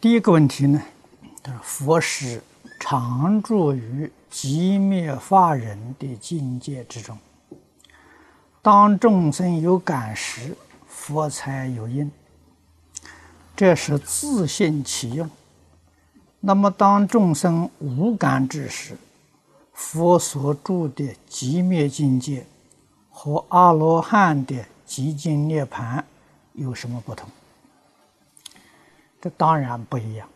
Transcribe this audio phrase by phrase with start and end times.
[0.00, 0.82] 第一个问题呢，
[1.42, 2.42] 就是佛是
[2.78, 7.18] 常住于寂灭法人的境界之中，
[8.62, 10.56] 当众生有感时，
[10.88, 12.10] 佛才有应，
[13.54, 15.28] 这是自性其用。
[16.40, 18.96] 那么当众生无感之时，
[19.74, 22.46] 佛所住的寂灭境界
[23.10, 26.02] 和阿罗汉的寂静涅盘
[26.54, 27.28] 有什么不同？
[29.20, 30.28] 这当然不一样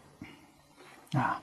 [1.14, 1.40] 啊！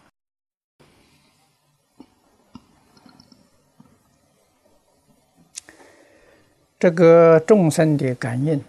[6.78, 8.64] 这个众生的感应，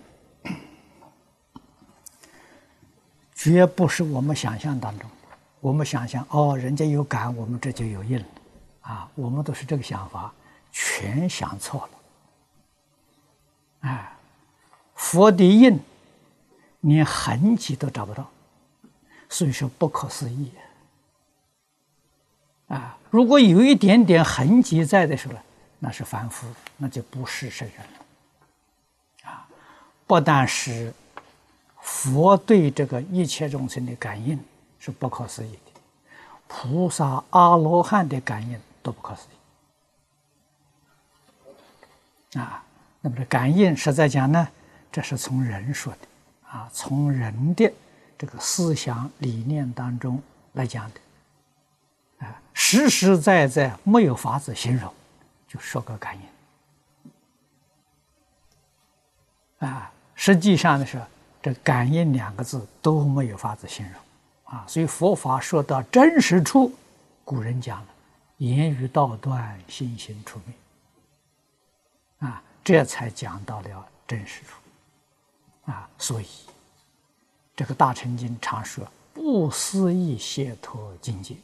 [3.35, 5.09] 绝不是我们想象当中。
[5.61, 8.27] 我们想象哦，人家有感，我们这就有应了
[8.81, 9.11] 啊！
[9.15, 10.33] 我们都是这个想法，
[10.71, 11.91] 全想错了。
[13.81, 14.17] 哎，
[14.95, 15.79] 佛的应，
[16.81, 18.29] 连痕迹都找不到。
[19.33, 20.53] 所以说不可思议
[22.69, 22.99] 啊！
[23.09, 25.41] 如果有一点点痕迹在的时候呢，
[25.79, 29.49] 那是凡夫，那就不是圣人了啊！
[30.07, 30.93] 不但是
[31.81, 34.39] 佛对这个一切众生的感应
[34.79, 35.73] 是不可思议的，
[36.47, 39.27] 菩萨、阿罗汉的感应都不可思
[42.35, 42.63] 议啊！
[43.01, 44.47] 那么这感应实在讲呢，
[44.93, 46.01] 这是从人说的
[46.51, 47.73] 啊，从人的。
[48.23, 51.01] 这个思想理念当中来讲的，
[52.25, 54.95] 啊，实实在在没有法子形容，
[55.49, 56.17] 就说个感
[59.61, 61.05] 应，啊，实际上的是
[61.43, 64.01] 这感应两个字都没有法子形容，
[64.57, 66.73] 啊，所以佛法说到真实处，
[67.25, 67.89] 古人讲了，
[68.37, 70.55] 言语道断，心行出灭，
[72.29, 74.61] 啊，这才讲到了真实处，
[75.73, 76.29] 啊，所以。
[77.55, 81.37] 这个大乘经常说不思议解脱境界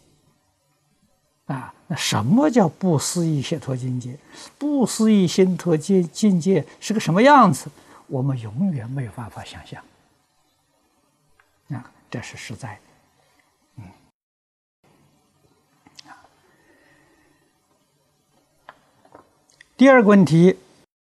[1.47, 4.19] 啊，那什么叫不思议解脱境界？
[4.59, 7.71] 不思议解脱境境界是个什么样子？
[8.07, 9.83] 我们永远没有办法想象。
[11.71, 12.79] 啊，这是实在。
[13.77, 13.85] 嗯，
[19.77, 20.59] 第二个问题，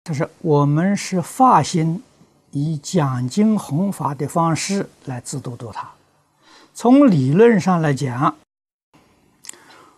[0.03, 2.03] 就是我们是发心。
[2.55, 5.89] 以讲经弘法的方式来自度度他。
[6.75, 8.35] 从理论上来讲，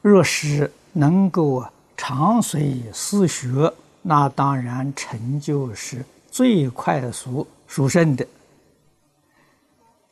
[0.01, 1.65] 若是能够
[1.97, 8.25] 长随思学，那当然成就是最快速殊胜的。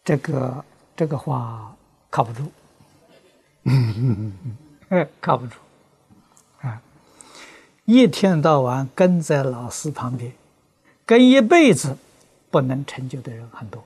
[0.04, 0.66] 这个
[0.98, 1.74] 这个话
[2.10, 2.44] 靠不住，
[3.64, 4.58] 嗯嗯
[4.90, 5.54] 嗯，靠不住
[6.60, 6.82] 啊！
[7.86, 10.30] 一天到晚跟在老师旁边，
[11.06, 11.96] 跟一辈子。
[12.54, 13.84] 不能成就的人很多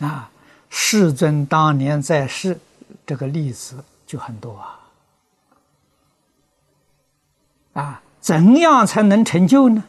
[0.00, 0.28] 啊！
[0.68, 2.58] 世尊当年在世，
[3.06, 4.90] 这个例子就很多啊！
[7.74, 9.84] 啊，怎样才能成就呢？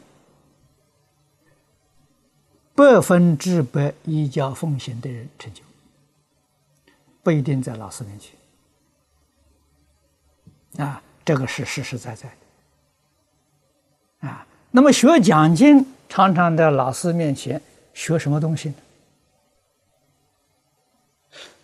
[2.76, 5.64] 百分之百依教奉行的人成就，
[7.24, 8.36] 不一定在老师面前
[10.86, 11.02] 啊！
[11.24, 12.32] 这个是实实在在。
[14.20, 17.60] 啊，那么学讲经，常常在老师面前
[17.94, 18.74] 学什么东西呢？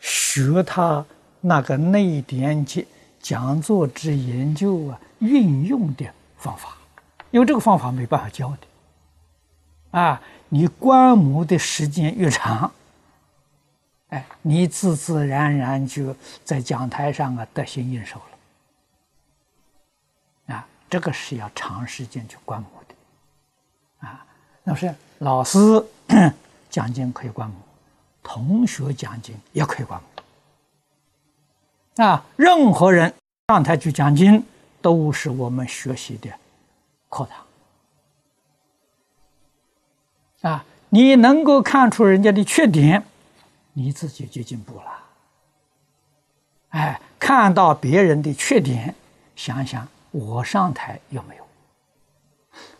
[0.01, 1.05] 学他
[1.41, 2.85] 那个内点讲
[3.21, 6.07] 讲座之研究啊，运用的
[6.39, 6.77] 方法，
[7.31, 8.59] 因为这个方法没办法教的。
[9.99, 12.71] 啊，你观摩的时间越长，
[14.09, 16.15] 哎，你自自然然就
[16.45, 18.36] 在讲台上啊得心应手了。
[20.89, 24.25] 这个是要长时间去观摩的，啊，
[24.63, 25.61] 那是老师
[26.71, 27.57] 讲经可以观摩，
[28.23, 30.01] 同学讲经也可以观
[31.97, 33.13] 摩，啊，任何人
[33.49, 34.45] 上台去讲经
[34.81, 36.31] 都是我们学习的
[37.09, 37.29] 课
[40.43, 43.05] 堂，啊，你能够看出人家的缺点，
[43.73, 45.03] 你自己就进步了，
[46.69, 48.95] 哎，看到别人的缺点，
[49.35, 49.89] 想想。
[50.17, 51.45] 我上台有没有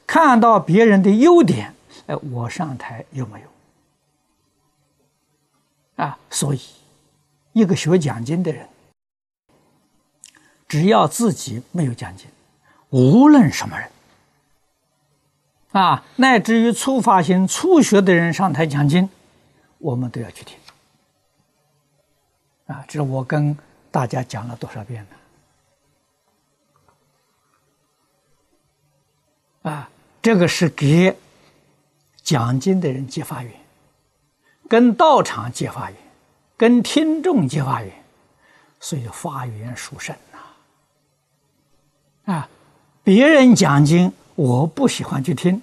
[0.07, 1.75] 看到别人的优点？
[2.07, 3.47] 哎，我上台有没有？
[6.03, 6.61] 啊，所以
[7.53, 8.67] 一个学讲经的人，
[10.67, 12.27] 只要自己没有讲经，
[12.89, 13.91] 无论什么人，
[15.73, 19.09] 啊，乃至于初发心、初学的人上台讲经，
[19.79, 20.57] 我们都要去听。
[22.67, 23.57] 啊，这是我跟
[23.91, 25.09] 大家讲了多少遍了。
[29.71, 29.89] 啊，
[30.23, 31.17] 这个是给
[32.23, 33.53] 讲经的人结法缘，
[34.69, 35.99] 跟道场结法缘，
[36.57, 37.93] 跟听众结法缘，
[38.79, 40.39] 所以发缘殊胜呐。
[42.33, 42.49] 啊，
[43.03, 45.61] 别人讲经，我不喜欢去听，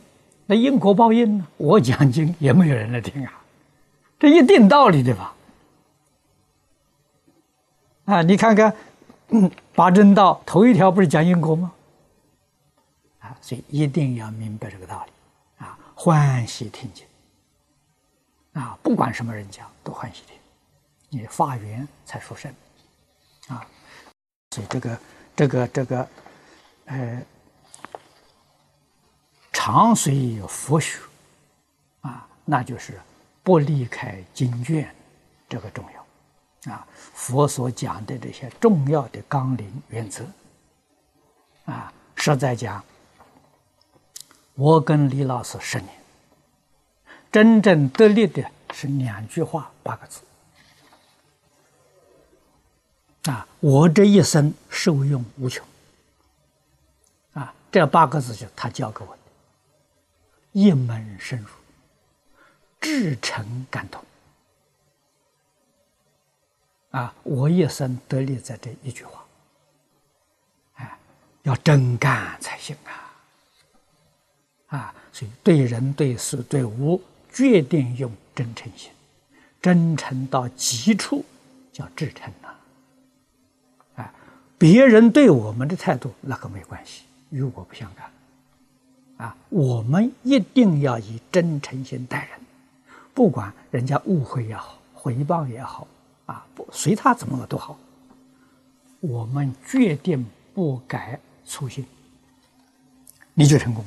[0.48, 1.48] 那因果报应呢？
[1.56, 3.32] 我讲经也没有人来听啊，
[4.20, 5.34] 这一定道理对吧？
[8.04, 8.76] 啊，你看看，
[9.30, 11.72] 嗯，八正道头一条不是讲因果吗？
[13.42, 17.06] 所以一定要明白这个道理，啊，欢喜听经，
[18.54, 20.38] 啊，不管什么人讲都欢喜听，
[21.10, 22.54] 你发缘才殊胜，
[23.48, 23.66] 啊，
[24.52, 25.00] 所以这个
[25.36, 26.10] 这个这个，
[26.86, 27.26] 呃，
[29.52, 31.00] 常随佛学，
[32.02, 33.00] 啊，那就是
[33.44, 34.94] 不离开经卷，
[35.48, 36.04] 这个重要。
[36.72, 40.26] 啊，佛所讲的这些重要的纲领原则，
[41.66, 42.82] 啊，实在讲，
[44.56, 45.90] 我跟李老师十年，
[47.32, 50.22] 真正得力的是两句话，八个字。
[53.24, 55.66] 啊，我这一生受用无穷。
[57.34, 59.22] 啊，这八个字就他教给我的，
[60.52, 61.48] 一门深入，
[62.80, 64.04] 至诚感动。
[66.92, 69.26] 啊，我一生得力在这一句话，
[70.76, 70.98] 哎，
[71.42, 73.03] 要真干才行啊！
[74.76, 77.00] 啊，所以对人、对事、对物，
[77.32, 78.90] 决定用真诚心，
[79.62, 81.24] 真诚到极处
[81.72, 82.50] 叫至诚呐。
[84.02, 84.14] 啊，
[84.58, 89.28] 别人对我们的态度那个没关系，与我不相干。
[89.28, 92.40] 啊，我们一定要以真诚心待人，
[93.14, 95.88] 不管人家误会也好，回报也好。
[96.26, 97.78] 啊，不随他怎么了都好，
[99.02, 100.26] 我们决定
[100.56, 101.86] 不改初心，
[103.36, 103.86] 你就成功。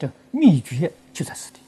[0.00, 1.60] 这秘诀就在此地。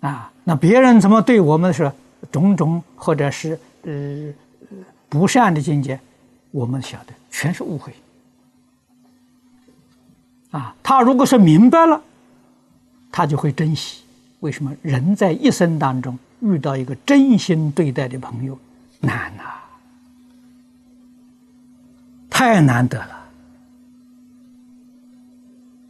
[0.00, 1.92] 啊，那别人怎么对我们是
[2.32, 4.32] 种种或者是呃
[5.08, 6.00] 不善的境界，
[6.52, 7.92] 我们晓得全是误会。
[10.52, 12.00] 啊，他如果是明白了，
[13.10, 14.02] 他就会珍惜。
[14.40, 16.16] 为什么人在一生当中？
[16.40, 18.56] 遇到一个真心对待的朋友，
[19.00, 19.42] 难呐，
[22.30, 23.17] 太难得了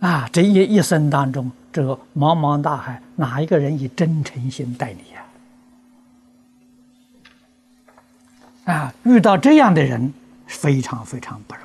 [0.00, 0.29] 啊！
[0.33, 5.25] 这一一生当中，这个茫茫大海，哪一个人以真诚心待你呀？
[8.75, 10.12] 啊，遇到这样的人，
[10.47, 11.65] 非常非常不容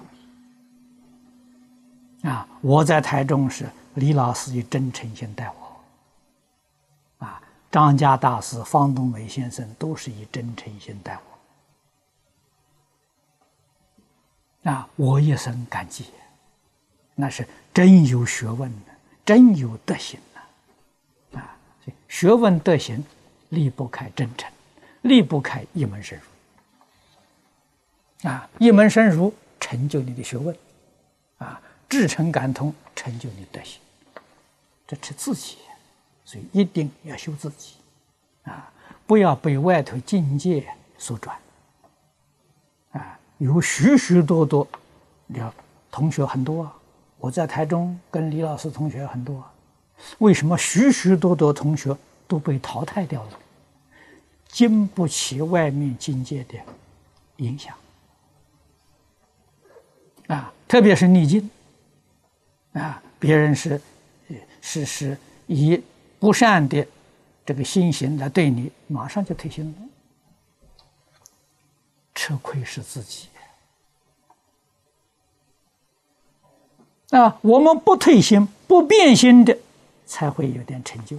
[2.24, 2.48] 易啊！
[2.62, 5.54] 我在台中时，李老师以真诚心待我。
[7.26, 11.20] 啊张家大师、方东梅先生都是以真诚心待
[14.64, 16.06] 我，啊，我一生感激，
[17.16, 18.92] 那是真有学问的，
[19.26, 21.58] 真有德行的，啊，
[22.08, 23.04] 学问德行
[23.50, 24.52] 离不开真诚，
[25.02, 26.20] 离不开一门深
[28.24, 30.56] 入，啊，一门深入成就你的学问，
[31.38, 33.80] 啊，至诚感通成就你德行，
[34.88, 35.58] 这是自己。
[36.26, 37.74] 所以一定要修自己，
[38.44, 38.72] 啊，
[39.06, 40.66] 不要被外头境界
[40.98, 41.38] 所转，
[42.94, 44.66] 啊，有许许多多，
[45.28, 45.54] 你要
[45.92, 46.74] 同学很多啊。
[47.24, 49.42] 我在台中跟李老师同学很多，
[50.18, 51.96] 为什么许许多多同学
[52.28, 53.40] 都被淘汰掉了？
[54.50, 56.56] 经不起外面境界的
[57.38, 57.74] 影响，
[60.28, 61.50] 啊，特别是逆境，
[62.74, 63.82] 啊，别人是
[64.60, 65.82] 是是以。
[66.20, 66.86] 不善的
[67.46, 70.84] 这个心行来对你，马上就退心了，
[72.16, 73.28] 吃亏是自己。
[77.14, 79.56] 啊，我们不退心、不变心的，
[80.06, 81.16] 才会有点成就。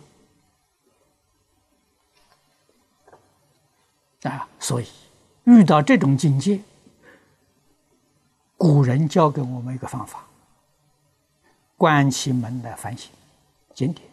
[4.29, 4.87] 啊，所以
[5.45, 6.61] 遇到这种境界，
[8.57, 10.27] 古人教给我们一个方法：
[11.77, 13.09] 关起门来反省，
[13.73, 14.09] 检点。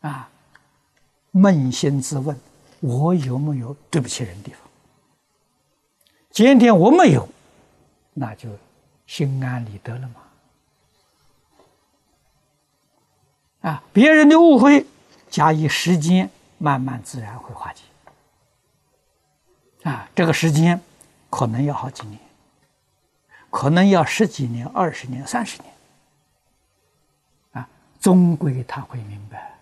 [0.00, 0.28] 啊，
[1.32, 2.38] 扪心自问，
[2.80, 4.60] 我有没有对不起人的地方？
[6.30, 7.26] 今天我没有，
[8.12, 8.50] 那就
[9.08, 10.14] 心安理得了吗。
[13.62, 14.86] 啊，别人的误会，
[15.28, 17.82] 加以时间，慢慢自然会化解。
[19.82, 20.80] 啊，这个时间
[21.28, 22.20] 可能要好几年，
[23.50, 25.74] 可能要十几年、二十年、三十年。
[27.52, 27.68] 啊，
[28.00, 29.58] 终归他会明白。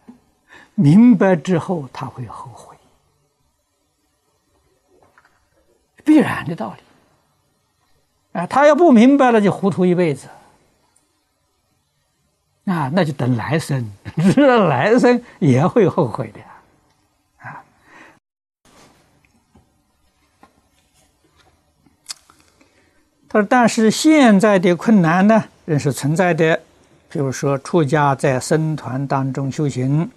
[0.75, 2.77] 明白之后，他会后悔，
[6.05, 6.83] 必然的道理。
[8.37, 10.29] 啊，他要不明白了，就糊涂一辈子。
[12.67, 13.91] 啊，那就等来生，
[14.35, 16.41] 这来生也会后悔的
[17.39, 17.65] 啊。
[23.27, 26.61] 他说：“但是现在的困难呢，仍是存在的。
[27.09, 30.11] 比如说，出家在僧团当中修行，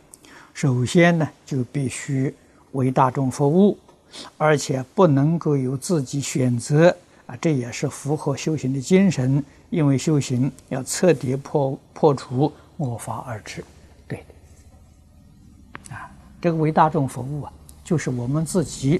[0.53, 2.35] 首先呢，就必须
[2.73, 3.77] 为大众服务，
[4.37, 6.97] 而且不能够有自己选择
[7.29, 7.37] 啊。
[7.39, 13.63] 这也是符合修行的精神。”因为修行要彻底破破除我法二执，
[14.07, 14.25] 对
[15.87, 16.09] 的，啊，
[16.41, 18.99] 这个为大众服务啊，就是我们自己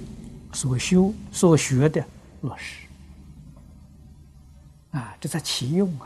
[0.54, 2.06] 所修所学的
[2.42, 2.86] 落实，
[4.92, 6.06] 啊，这在其用啊。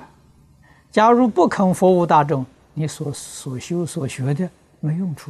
[0.93, 4.49] 假如不肯服务大众，你所所修所学的
[4.79, 5.29] 没用处，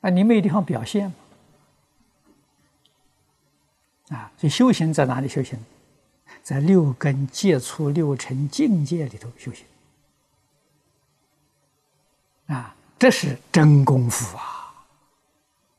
[0.00, 1.12] 啊，你没地方表现，
[4.12, 5.58] 啊，所以修行在哪里修行？
[6.42, 9.64] 在六根接触六尘境界里头修行，
[12.46, 14.84] 啊，这是真功夫啊！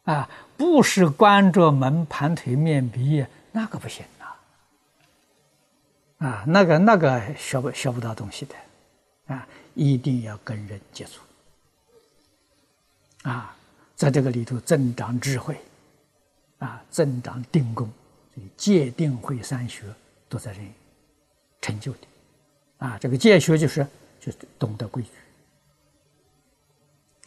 [0.06, 6.28] 啊，不是关着门盘腿面壁，那个不行呐！
[6.28, 8.56] 啊，那个那个学不学不到东西的，
[9.36, 11.20] 啊，一定要跟人接触，
[13.30, 13.54] 啊，
[13.96, 15.60] 在这个里头增长智慧，
[16.60, 17.92] 啊，增长定功，
[18.56, 19.84] 戒定慧三学。
[20.30, 20.72] 都在这里
[21.62, 22.00] 成就的，
[22.80, 23.86] 啊，这个戒学就是
[24.20, 25.10] 就是懂得规矩，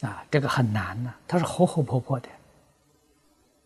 [0.05, 2.27] 啊，这个很难呢，它是活活泼泼的，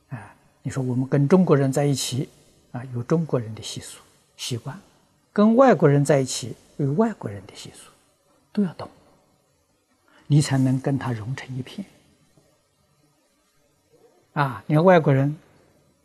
[0.10, 2.30] 啊，你说我们跟中国人在一起，
[2.72, 4.00] 啊，有中国人的习俗
[4.38, 4.80] 习惯，
[5.34, 7.90] 跟外国人在一起有外国人的习俗，
[8.54, 8.88] 都要懂，
[10.28, 11.84] 你才能跟他融成一片，
[14.34, 15.36] 啊，你看外国人，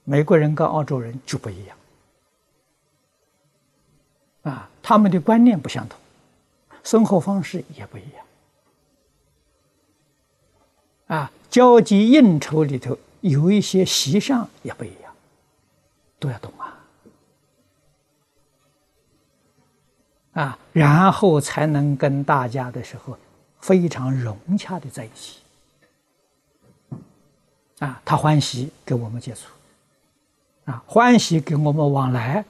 [0.09, 1.77] 美国人跟澳洲人就不一样。
[4.43, 5.99] 啊，他们的观念不相同，
[6.85, 8.27] 生活方式也不一样。
[11.09, 15.13] 啊，交际应酬里头有一些习上也不一样，
[16.21, 16.79] 都要懂啊。
[20.35, 23.19] 啊，然后才能跟大家的时候
[23.61, 25.41] 非常融洽的在一起。
[27.81, 29.51] 啊，他欢喜跟我们接触，
[30.67, 32.45] 啊，欢喜跟我们往来，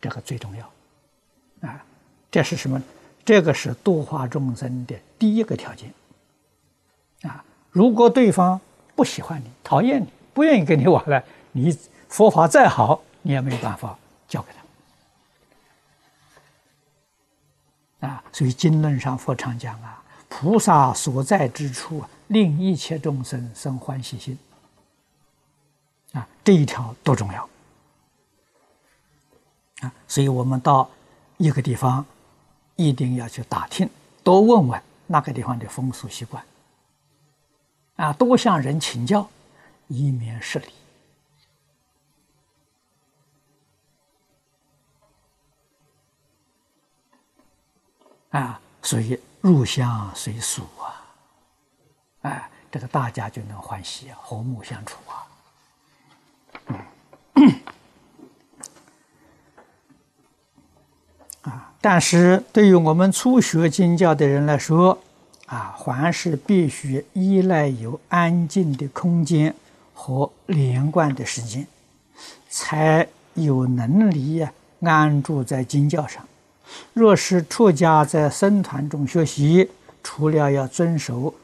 [0.00, 1.68] 这个最重要。
[1.68, 1.84] 啊，
[2.30, 2.82] 这是什么？
[3.24, 5.92] 这个是度化众生的第一个条件。
[7.22, 8.60] 啊，如果对方
[8.96, 14.48] 不喜欢你、讨厌你、不愿意跟你往来，你佛法再好，你也没有办法教给
[18.00, 18.08] 他。
[18.08, 24.36] 啊，所以经论上佛常讲啊，菩萨所在之处，令一切众生生欢喜心。
[26.12, 27.48] 啊，这一条多重要！
[29.80, 30.88] 啊，所以我们到。
[31.38, 32.06] 一个地方
[32.76, 33.90] 一定要去打听，
[34.22, 36.44] 多问问那个地方的风俗习惯，
[37.96, 39.28] 啊，多向人请教，
[39.88, 40.68] 以免失礼。
[48.30, 51.12] 啊，所以入乡随俗啊，
[52.20, 55.26] 哎，这个大家就能欢喜啊，和睦相处啊。
[61.82, 64.96] 但是对于我们初学经教的人来说，
[65.46, 69.52] 啊，还是必须依赖有安静的空间
[69.92, 71.66] 和连贯的时间，
[72.48, 76.24] 才有能力呀安住在经教上。
[76.94, 79.68] 若是出家在僧团中学习，
[80.04, 81.34] 除了要遵守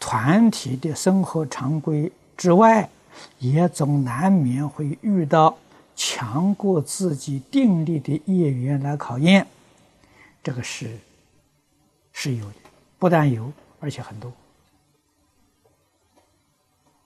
[0.00, 2.90] 团体的生活常规之外，
[3.38, 5.56] 也总难免会遇到。
[5.94, 9.46] 强过自己定力的业缘来考验，
[10.42, 10.98] 这个是
[12.12, 12.56] 是有的，
[12.98, 14.32] 不但有，而且很多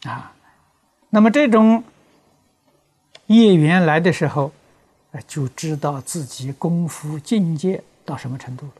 [0.04, 0.32] 啊。
[1.10, 1.82] 那么这种
[3.26, 4.52] 业缘来的时候，
[5.26, 8.72] 就知道自己功夫境界到什么程度了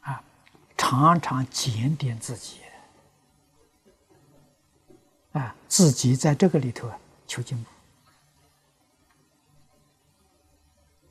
[0.00, 0.24] 啊。
[0.76, 2.61] 常常检点自己。
[5.32, 7.56] 啊，自己在这个里头啊求进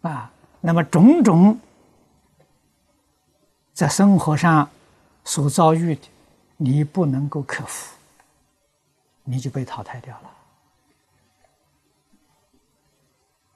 [0.01, 1.59] 步啊，那么种种
[3.73, 4.69] 在生活上
[5.23, 6.01] 所遭遇的，
[6.57, 7.95] 你不能够克服，
[9.23, 10.29] 你就被淘汰掉了。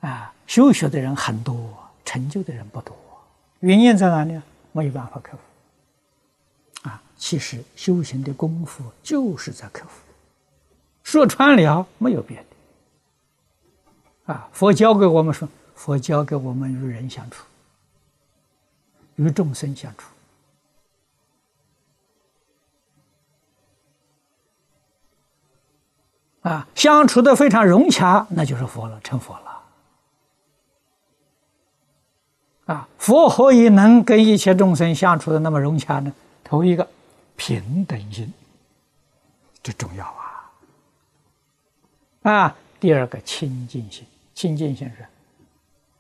[0.10, 2.96] 啊，修学的人很多，成就的人不多，
[3.60, 4.40] 原因在哪里？
[4.72, 6.90] 没有办法克服。
[6.90, 10.05] 啊，其实修行的功夫就是在克服。
[11.06, 17.46] 说穿了没有别的，啊，佛教给我们说，佛教给我们与人相处，
[19.16, 20.10] 与众生相处。
[26.42, 29.64] 啊，相处的非常融洽，那就是佛了，成佛了。
[32.66, 36.12] 啊，佛何以能跟一切众生相处的那么融洽呢？
[36.44, 36.88] 头一个
[37.36, 38.34] 平等心，
[39.62, 40.25] 这重要啊！
[42.30, 45.06] 啊，第二个清净心，清净心是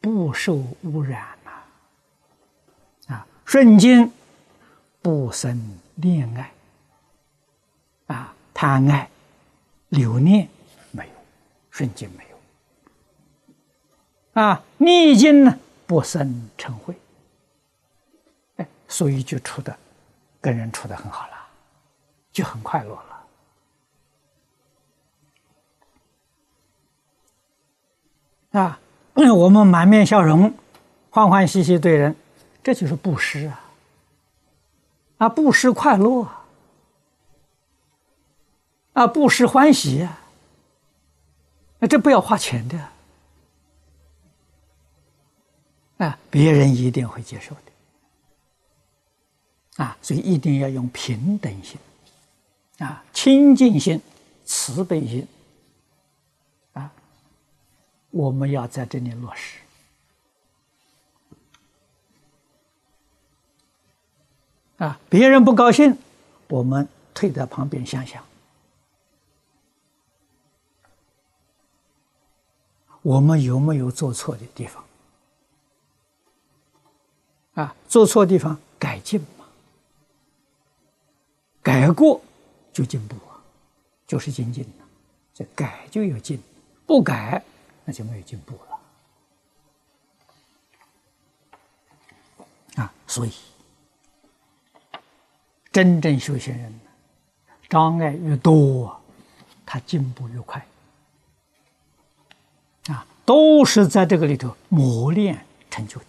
[0.01, 1.51] 不受污染呐。
[3.15, 4.11] 啊，顺境
[5.01, 6.51] 不生恋爱，
[8.07, 9.09] 啊，贪爱。
[9.89, 10.49] 留念
[10.91, 11.13] 没有，
[11.69, 12.25] 顺境没
[14.33, 16.95] 有，啊，逆境呢不生嗔恚，
[18.57, 19.77] 哎，所以就处的
[20.41, 21.33] 跟人处的很好了，
[22.33, 23.04] 就很快乐，
[28.59, 28.79] 啊，
[29.13, 30.53] 我们满面笑容，
[31.09, 32.15] 欢欢喜喜对人，
[32.63, 33.61] 这就是布施啊，
[35.17, 36.27] 啊，布施快乐。
[38.93, 40.17] 啊，布施欢喜啊！
[41.89, 42.79] 这不要花钱的，
[45.97, 47.53] 啊，别人一定会接受
[49.75, 51.77] 的，啊，所以一定要用平等心，
[52.77, 54.01] 啊，清净心、
[54.45, 55.27] 慈悲心，
[58.15, 59.59] 我们要在这里落实，
[64.77, 65.97] 啊，别人不高兴，
[66.47, 68.23] 我们退到旁边想想。
[73.01, 74.85] 我们有没有做错的地方？
[77.55, 79.45] 啊，做错地方改进嘛，
[81.61, 82.21] 改过
[82.71, 83.43] 就进步啊，
[84.07, 84.87] 就是精进了。
[85.33, 86.41] 这改就有进，
[86.85, 87.43] 不改
[87.85, 88.79] 那就没有进步了。
[92.83, 93.31] 啊，所以
[95.71, 96.79] 真正修行人，
[97.69, 98.99] 障碍越多，
[99.65, 100.65] 他进步越快。
[102.87, 105.99] 啊，都是在这个里头磨练成就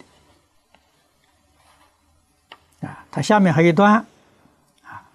[2.80, 2.88] 的。
[2.88, 4.04] 啊，他下面还有一段，
[4.82, 5.08] 啊，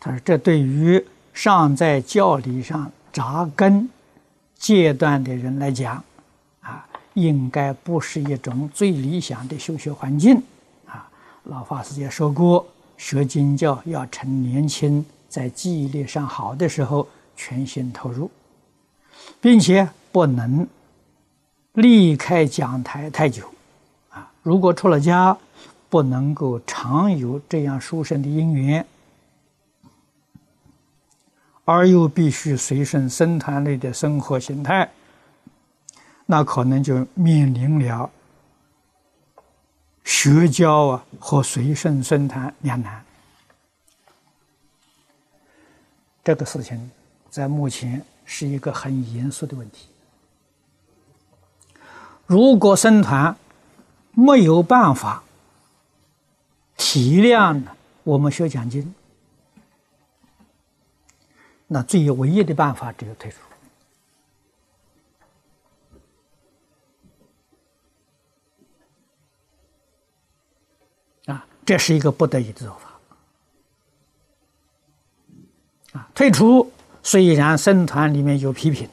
[0.00, 3.88] 他说这对于尚在教理上扎根
[4.64, 6.02] 阶段的人来讲，
[6.62, 10.42] 啊，应该不是一种最理想的修学环境。
[10.86, 11.06] 啊，
[11.42, 18.30] 老法师也说过，学经教要趁年轻，在记忆力上好的时候全心投入，
[19.38, 20.66] 并且不能。
[21.74, 23.46] 离开讲台太久，
[24.08, 25.36] 啊，如果出了家，
[25.90, 28.86] 不能够常有这样殊胜的因缘，
[31.64, 34.90] 而又必须随顺僧团内的生活形态，
[36.26, 38.10] 那可能就面临了
[40.04, 43.02] 学教啊和随顺僧团两难。
[46.22, 46.90] 这个事情
[47.30, 49.88] 在目前是一个很严肃的问题。
[52.26, 53.36] 如果僧团
[54.12, 55.22] 没有办法
[56.76, 57.62] 体谅
[58.02, 58.94] 我们学讲经，
[61.74, 63.38] 那最唯一的办法只有退出。
[71.32, 72.92] 啊，这是一个不得已的做法。
[75.98, 76.70] 啊，退出
[77.02, 78.88] 虽然僧团里面有批评。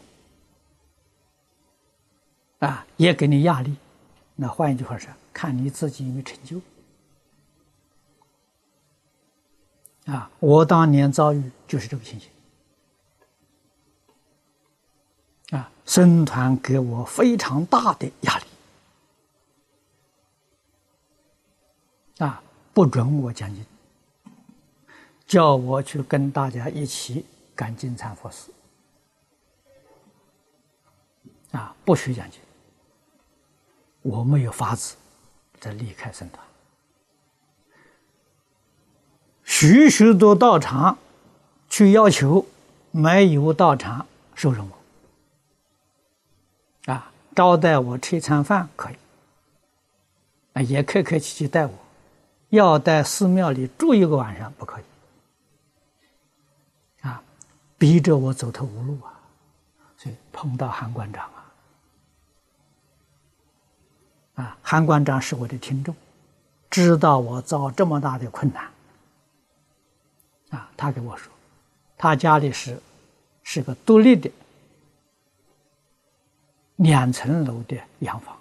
[2.58, 3.76] 啊，也给你压力。
[4.36, 6.60] 那换一句话说，看你自己有没有成就。
[10.12, 12.28] 啊，我当年遭遇就是这个情形。
[15.52, 18.46] 啊，僧团给我非常大的压力。
[22.20, 22.42] 啊，
[22.74, 23.66] 不准我讲经，
[25.26, 28.52] 叫我去跟大家一起赶金蝉佛寺。
[31.52, 32.40] 啊，不许讲经。
[34.04, 34.96] 我没有法子
[35.60, 36.44] 再离开僧团，
[39.44, 40.98] 许许多道场
[41.70, 42.44] 去要求
[42.90, 44.81] 没有道场收容我，啊，
[47.36, 48.96] 招待我吃一餐饭可以，
[50.54, 51.74] 啊，也客客气气待我，
[52.50, 54.84] 要在寺庙里住一个晚上不可以，
[57.08, 57.24] 啊，
[57.78, 59.14] 逼着我走投无路啊，
[59.98, 61.38] 所以碰到韩馆长啊。
[64.36, 65.96] 啊，韩馆长是我的听众，
[66.70, 68.64] 知道我遭这么大的困难。
[70.50, 71.32] 啊，他跟我说，
[71.98, 72.78] 他家里是
[73.44, 74.30] 是个独立的
[76.82, 78.38] 两层楼的洋房，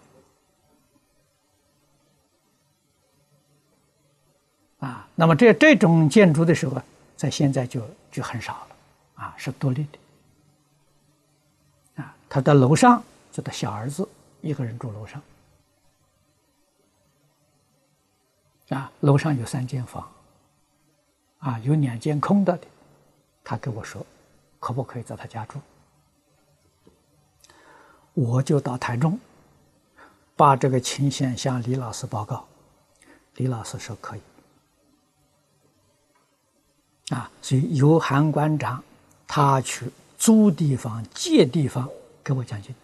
[4.79, 6.81] 啊，那么这这种建筑的时候，
[7.17, 8.77] 在现在就就很少了，
[9.17, 9.99] 啊，是独立的，
[12.03, 14.09] 啊，他的楼上就他小儿子
[14.41, 15.23] 一个人住楼上，
[18.71, 20.11] 啊，楼上有三间房，
[21.41, 22.67] 啊，有两间空的的，
[23.45, 24.07] 他跟我说，
[24.59, 25.61] 可不可以在他家住？
[28.15, 29.19] 我就到台中，
[30.37, 32.47] 把这个情形向李老师报告，
[33.37, 34.21] 李老师说可以。
[37.11, 38.83] 啊，所以由韩馆长
[39.27, 41.89] 他去租地方、借地方
[42.23, 42.75] 给我讲经，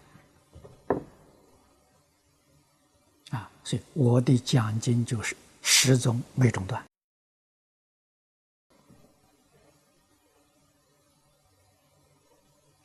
[3.29, 6.83] 啊，所以我的讲经就是始终没中断。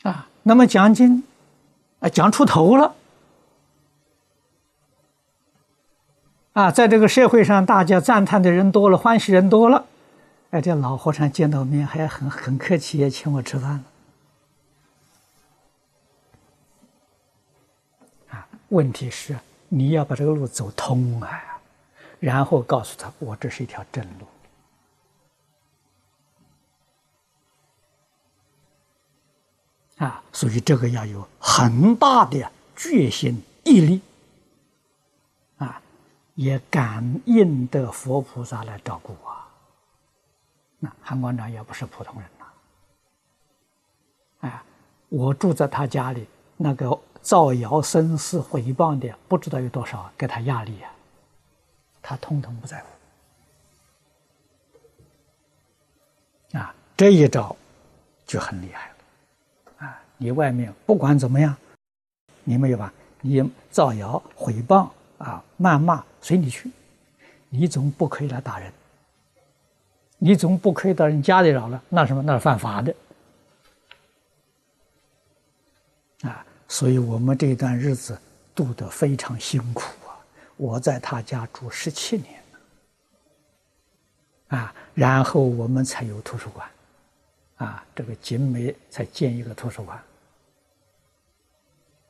[0.03, 1.25] 啊，那么讲经
[2.03, 2.97] 啊，讲出头了，
[6.53, 9.87] 啊，在这个社会上，大家赞叹的人多了，欢喜人多了。
[10.51, 13.85] 哎，这老和尚见到面还很很客气，也请我吃饭了。
[18.31, 19.39] 啊，问题是
[19.69, 21.61] 你要把这个路走通啊，
[22.19, 24.27] 然后告诉他，我这是一条正路。
[30.03, 34.03] 啊，所以这个要有很大的决心毅力，
[35.59, 35.81] 啊，
[36.35, 39.33] 也感应的佛菩萨来照顾我。
[40.81, 42.45] 那韩馆长也不是普通人呐，
[44.41, 44.63] 哎，
[45.09, 50.91] 我住在他家里，那个造谣生事、诽谤的不知道有多少，给他压力啊，
[52.03, 52.83] 他通通不在
[56.51, 56.59] 乎。
[56.59, 57.55] 啊，这一招
[58.27, 58.92] 就很厉害，
[60.23, 61.57] 你外面不管怎么样，
[62.45, 62.93] 你没有吧？
[63.21, 66.71] 你造谣、诽谤啊、谩骂，随你去，
[67.49, 68.73] 你总不可以来打人。
[70.19, 72.95] 你总不可以到人家里扰了，那什么那是犯法的
[76.23, 76.47] 啊！
[76.69, 78.17] 所以我们这段日子
[78.55, 80.15] 度得非常辛苦啊！
[80.57, 86.69] 我在他家住十七年了啊，然后我们才有图书馆
[87.57, 90.01] 啊，这个景美才建一个图书馆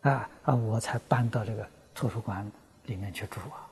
[0.02, 2.50] 啊啊，我才搬到这个图书馆
[2.86, 3.68] 里面去住啊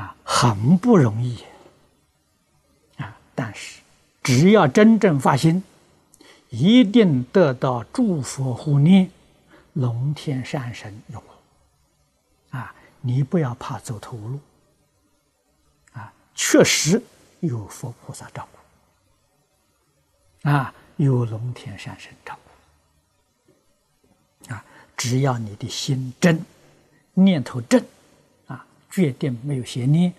[0.00, 1.44] 啊，很不容易
[2.96, 3.16] 啊。
[3.34, 3.80] 但是，
[4.22, 5.62] 只要真正发心，
[6.50, 9.10] 一定得到诸佛护念，
[9.72, 12.56] 龙天善神拥护。
[12.56, 14.40] 啊，你不要怕走投无路。
[15.94, 17.02] 啊，确实
[17.40, 18.46] 有佛菩萨照
[20.42, 22.43] 顾，啊，有龙天善神照顾。
[24.96, 26.44] 只要你的心真，
[27.14, 27.84] 念头正，
[28.46, 30.12] 啊，决定没有邪念，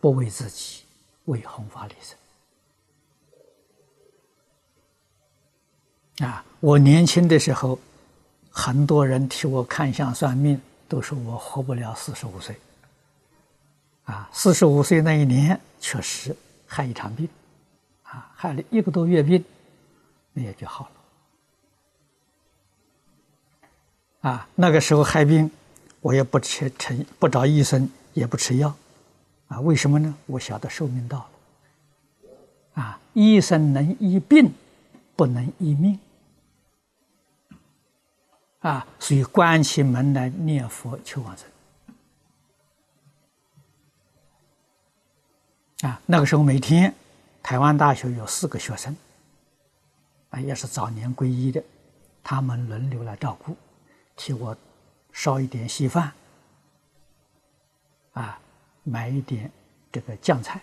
[0.00, 0.82] 不为自己，
[1.26, 2.16] 为弘法利生。
[6.28, 7.78] 啊，我年轻的时候，
[8.50, 12.56] 很多人替我看相算命，都说我活不了四十五岁。
[14.04, 16.34] 啊，四十五岁那一年，确实
[16.66, 17.28] 害一场病，
[18.02, 19.44] 啊，害了一个多月病，
[20.32, 20.97] 那也就好了。
[24.20, 25.50] 啊，那个时候害病，
[26.00, 28.74] 我也不吃吃，不找医生，也不吃药，
[29.46, 30.14] 啊，为什么呢？
[30.26, 31.30] 我晓得寿命到了。
[32.82, 34.52] 啊，医生能医病，
[35.14, 35.98] 不能医命。
[38.60, 41.48] 啊，所以关起门来念佛求往生。
[45.88, 46.92] 啊，那个时候每天，
[47.40, 48.96] 台湾大学有四个学生，
[50.30, 51.62] 啊，也是早年皈依的，
[52.22, 53.56] 他们轮流来照顾，
[54.18, 54.54] 替我
[55.12, 56.12] 烧一点稀饭，
[58.12, 58.38] 啊，
[58.82, 59.50] 买一点
[59.92, 60.60] 这个酱菜，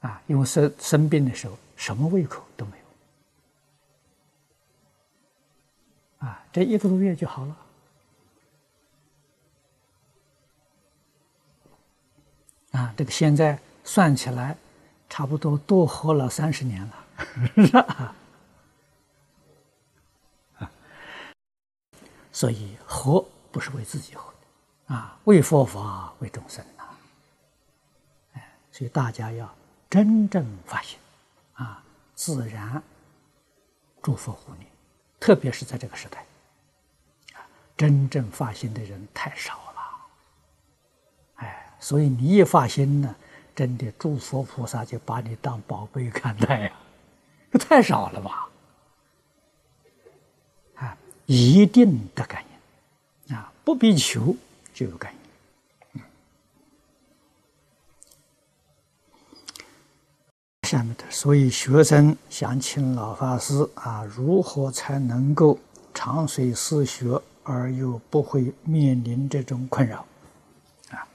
[0.00, 2.78] 啊，因为生生病的时候什么胃口都没
[6.20, 6.26] 有。
[6.26, 7.56] 啊，这一个多月就好了。
[12.70, 14.56] 啊，这个现在算起来，
[15.08, 17.04] 差不多多活了三十年了，
[17.56, 18.14] 是吧？
[20.58, 20.70] 啊，
[22.38, 24.32] 所以活不是为自己活
[24.86, 26.84] 的，啊，为佛法为众生呐。
[28.34, 29.52] 哎，所以大家要
[29.90, 31.00] 真正发现，
[31.54, 31.82] 啊，
[32.14, 32.80] 自然
[34.00, 34.70] 祝福护念。
[35.18, 36.24] 特别是在这个时代，
[37.34, 37.42] 啊，
[37.76, 39.82] 真正发心的人太少了，
[41.38, 43.12] 哎，所以你一发心呢，
[43.52, 46.72] 真的诸佛菩萨就把你当宝贝看待呀，
[47.50, 48.47] 这太少了吧？
[51.28, 52.42] 一定得感
[53.28, 54.34] 应，啊，不必求
[54.72, 55.18] 就有感应。
[60.62, 65.58] 下面的，所以学生想请老法师啊，如何才能够
[65.92, 70.06] 长水思学而又不会面临这种困扰，
[70.90, 71.06] 啊？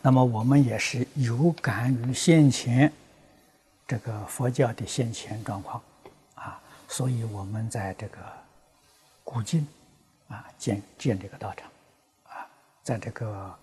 [0.00, 2.92] 那么我们也是有感于先前
[3.88, 5.82] 这个佛教的先前状况。
[6.90, 8.18] 所以我们在这个
[9.22, 9.64] 古今
[10.26, 11.70] 啊建建这个道场
[12.24, 12.44] 啊，
[12.82, 13.56] 在这个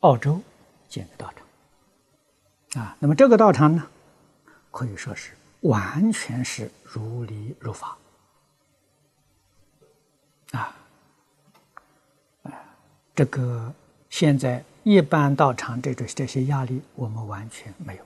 [0.00, 0.42] 澳洲
[0.88, 2.82] 建的道场。
[2.82, 3.86] 啊，那么这个道场呢，
[4.72, 7.96] 可以说是完全是如理如法，
[10.50, 10.76] 啊，
[12.42, 12.52] 啊，
[13.14, 13.72] 这个
[14.10, 18.04] 现在一般道场这种这些压力，我们完全没有。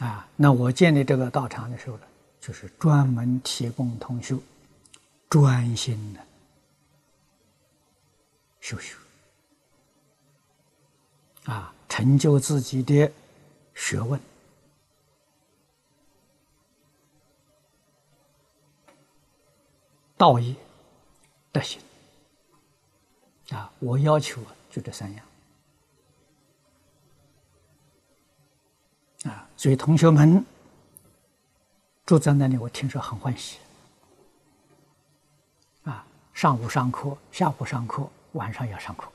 [0.00, 2.02] 啊，那我建立这个道场的时候呢，
[2.40, 4.42] 就是专门提供同修
[5.28, 6.20] 专心的
[8.60, 8.96] 修修。
[11.44, 13.10] 啊，成就自己的
[13.74, 14.20] 学问，
[20.16, 20.56] 道义、
[21.52, 21.80] 德行。
[23.50, 25.26] 啊，我要求就这三样。
[29.60, 30.42] 所以同学们
[32.06, 33.58] 住在那里，我听说很欢喜。
[35.84, 39.12] 啊，上午上课，下午上课，晚上要上课。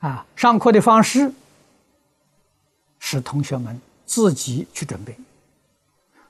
[0.00, 1.32] 啊，上课的方式
[2.98, 5.16] 是同学们自己去准备。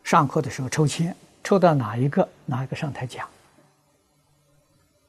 [0.05, 3.27] 上课的时候抽签，抽到哪一个，哪一个上台讲。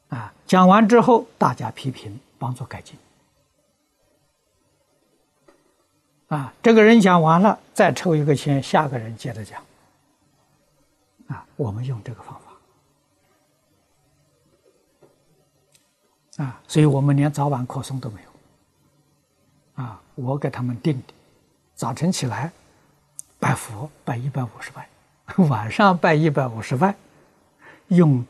[0.08, 2.98] 啊，讲完之后大家批评，帮助改进。
[6.30, 9.62] 啊，这个人讲完了，再抽一个签，下个人接着讲。
[11.28, 12.34] 啊，我们用这个方
[16.36, 16.44] 法。
[16.44, 19.84] 啊，所以我们连早晚课诵都没有。
[19.84, 21.14] 啊，我给他们定的，
[21.76, 22.52] 早晨起来
[23.40, 24.88] 拜佛拜一百五十拜，
[25.50, 26.96] 晚上拜一百五十拜，
[27.88, 28.26] 用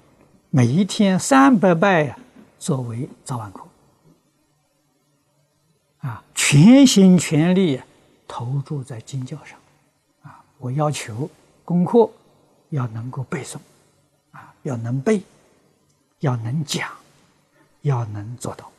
[0.50, 2.18] 每一天三百拜呀
[2.58, 3.64] 作为早晚课，
[6.00, 7.82] 啊，全心全力
[8.30, 9.60] 投注在经教上，
[10.22, 11.28] 啊，我要求
[11.66, 12.08] 功课
[12.70, 13.58] 要能够背诵，
[14.32, 15.24] 啊，要能背，
[16.20, 16.96] 要能讲，
[17.82, 18.72] 要能做到。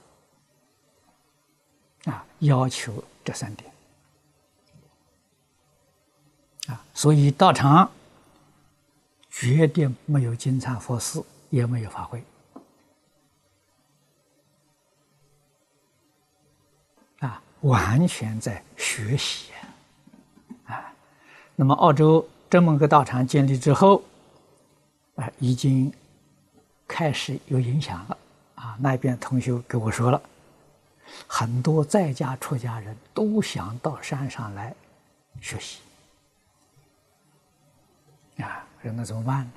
[2.05, 3.71] 啊，要求这三点。
[6.69, 7.91] 啊，所以道场
[9.31, 12.23] 绝对没有金蝉佛寺，也没有法会。
[17.63, 19.53] 完全在学习
[20.67, 20.93] 啊。
[21.57, 24.03] 那么，澳洲这么个道场建立之后
[25.17, 25.93] 啊，已经
[26.89, 28.19] 开始有影响了
[28.55, 28.77] 啊。
[28.81, 30.21] 那边同学跟我说了。
[31.27, 34.73] 很多在家出家人都想到山上来
[35.41, 35.81] 学习
[38.39, 39.53] 啊，那怎么办呢？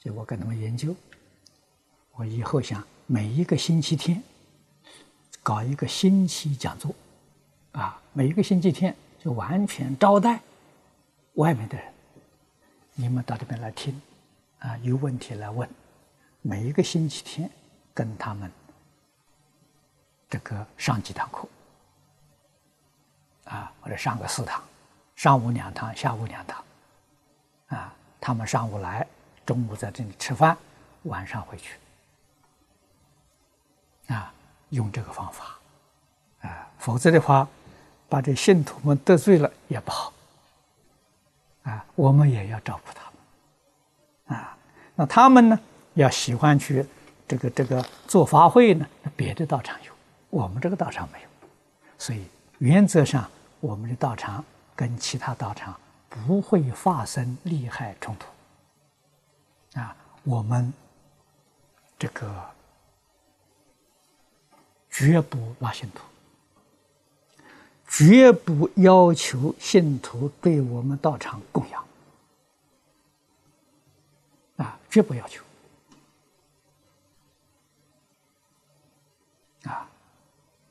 [0.00, 0.92] 就我跟他们研究，
[2.16, 4.20] 我以后想每一个星期天
[5.40, 6.92] 搞一个星期讲座
[7.72, 10.40] 啊，每一个星期天就完全招待
[11.34, 11.92] 外面的人，
[12.94, 14.00] 你们到这边来听
[14.60, 15.68] 啊，有问题来问，
[16.40, 17.50] 每一个星期天
[17.92, 18.50] 跟他们。
[20.28, 21.46] 这个上几堂课，
[23.44, 24.62] 啊，或者上个四堂，
[25.14, 26.64] 上午两堂，下午两堂，
[27.66, 29.06] 啊，他们上午来，
[29.44, 30.56] 中午在这里吃饭，
[31.02, 31.78] 晚上回去，
[34.06, 34.32] 啊，
[34.70, 35.58] 用这个方法，
[36.40, 37.46] 啊，否则的话，
[38.12, 40.12] 把这信徒们得罪了也不好，
[41.62, 43.10] 啊，我们也要照顾他
[44.26, 44.54] 们，啊，
[44.94, 45.58] 那他们呢，
[45.94, 46.84] 要喜欢去
[47.26, 49.92] 这个这个做法会呢，别的道场有。
[50.28, 51.28] 我们这个道场没有，
[51.96, 52.26] 所以
[52.58, 53.26] 原则上
[53.60, 54.44] 我们的道场
[54.76, 55.74] 跟其他道场
[56.10, 59.80] 不会发生利害冲突。
[59.80, 60.70] 啊，我们
[61.98, 62.30] 这个
[64.90, 66.02] 绝不拉信徒，
[67.94, 71.84] 绝不要求信徒对我们道场供养，
[74.56, 75.44] 啊，绝不要求。
[79.64, 79.86] 啊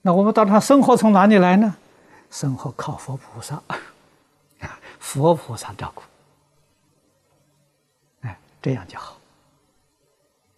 [0.02, 1.76] 那我们道场生活从哪里来呢？
[2.32, 3.62] 生活靠佛菩萨，
[5.00, 6.02] 佛菩萨照顾，
[8.22, 9.20] 哎，这样就好。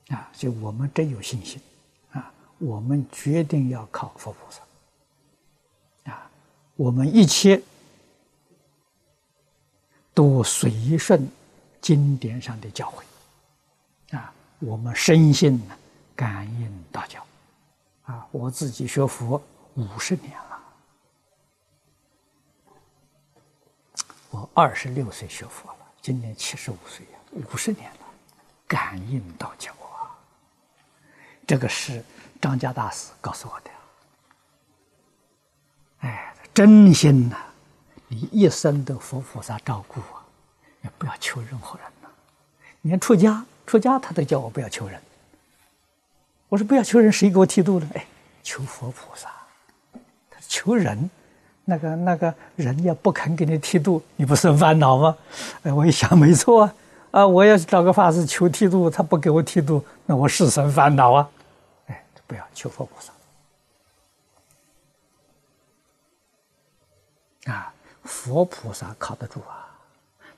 [0.07, 1.59] 啊，就我们真有信心，
[2.13, 4.61] 啊，我们决定要靠佛菩萨，
[6.75, 7.61] 我们一切
[10.13, 11.29] 都随顺
[11.81, 15.61] 经典上的教诲，啊，我们深信，
[16.15, 17.25] 感应道教。
[18.05, 19.41] 啊，我自己学佛
[19.75, 20.59] 五十年了，
[24.29, 27.99] 我二十六岁学佛了，今年七十五岁呀，五十年了，
[28.67, 30.11] 感应道教啊，
[31.47, 32.03] 这个是
[32.41, 33.71] 张家大师告诉我的。
[35.99, 37.35] 哎，真心呐，
[38.07, 40.21] 你一生都佛菩萨照顾啊，
[40.83, 42.07] 也不要求任何人呐。
[42.81, 44.99] 你看出家，出家他都叫我不要求人。
[46.49, 47.89] 我说不要求人，谁给我剃度呢？
[47.95, 48.05] 哎，
[48.43, 49.29] 求佛菩萨。
[50.29, 51.09] 他求人，
[51.65, 55.17] 那个那个人家不肯给你剃度，你不生烦恼吗？
[55.63, 56.73] 哎，我一想没错啊，
[57.09, 61.29] 啊，我要找个法师求剃度，他不给我剃度，那我是生烦恼啊。
[61.87, 63.11] 哎，不要求佛菩萨
[67.45, 69.67] 啊，佛菩萨靠得住啊。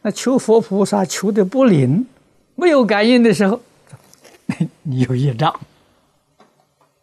[0.01, 2.07] 那求佛菩萨求的不灵，
[2.55, 3.61] 没有感应的时候，
[4.83, 5.59] 你有业障。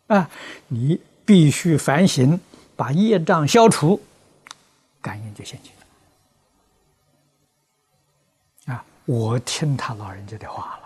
[0.08, 0.28] 啊，
[0.68, 2.38] 你必须反省，
[2.76, 4.00] 把业障消除，
[5.00, 5.72] 感应就现前。
[8.74, 10.78] 啊，我听他老人家的话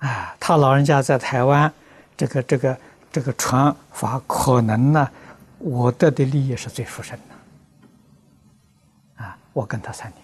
[0.00, 0.08] 了。
[0.08, 1.72] 啊，他老人家在台湾，
[2.16, 2.78] 这个这个
[3.12, 5.10] 这个传法，可能呢，
[5.58, 9.24] 我得的利益是最殊胜的。
[9.24, 10.22] 啊，我跟他三年。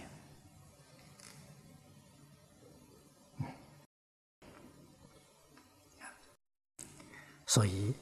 [7.46, 7.94] 所以，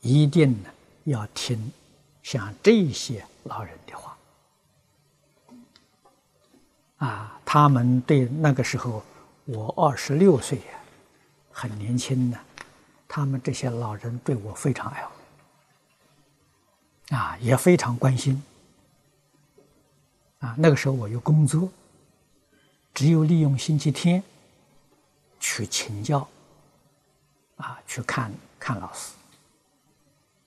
[0.00, 0.70] 一定呢
[1.04, 1.70] 要听
[2.22, 4.16] 像这些老人的话
[6.98, 7.40] 啊。
[7.44, 9.02] 他们对那个时候，
[9.44, 10.80] 我二十六岁呀，
[11.50, 12.38] 很年轻呢。
[13.06, 15.12] 他们这些老人对我非常爱护
[17.10, 18.42] 啊，也非常关心
[20.40, 20.54] 啊。
[20.58, 21.68] 那个时候我有工作，
[22.92, 24.22] 只有利用星期天
[25.40, 26.26] 去请教
[27.56, 28.32] 啊，去看。
[28.60, 29.12] 看老师，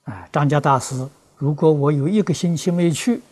[0.04, 3.22] 啊，张家大师，如果我有一个星期没去，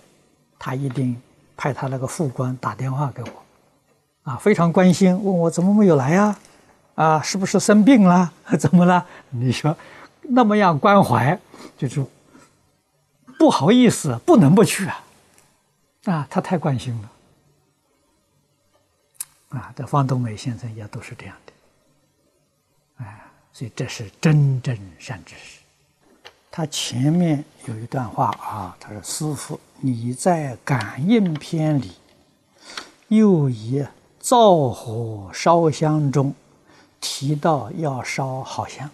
[0.58, 1.20] 他一定
[1.54, 3.30] 派他那个副官打电话给我，
[4.22, 6.36] 啊，非常关心，问我怎么没有来呀？
[6.94, 8.32] 啊，是不是生病了？
[8.58, 9.06] 怎么了？
[9.28, 9.76] 你说
[10.22, 11.38] 那么样关怀，
[11.76, 12.02] 就是
[13.40, 15.02] 不好意思，不能不去啊！
[16.04, 17.10] 啊，他太关心了，
[19.58, 21.52] 啊，这方东美先生也都是这样的，
[23.04, 23.24] 哎。
[23.52, 25.58] 所以这是真正善知识。
[26.50, 31.92] 他前面有一段话啊，他说：“师傅，你在感应篇里，
[33.08, 33.84] 又以
[34.20, 36.32] 灶火烧香中
[37.00, 38.88] 提到要烧好香。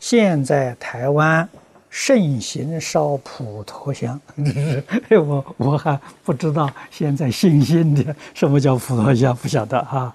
[0.00, 1.46] 现在台湾
[1.94, 4.20] 盛行烧普陀香，
[5.14, 10.12] 我我还不知道现在新兴的什么叫普陀香，不晓得哈。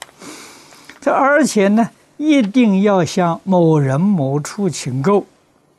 [1.00, 1.89] 这而且呢。”
[2.20, 5.26] 一定要向某人某处请购，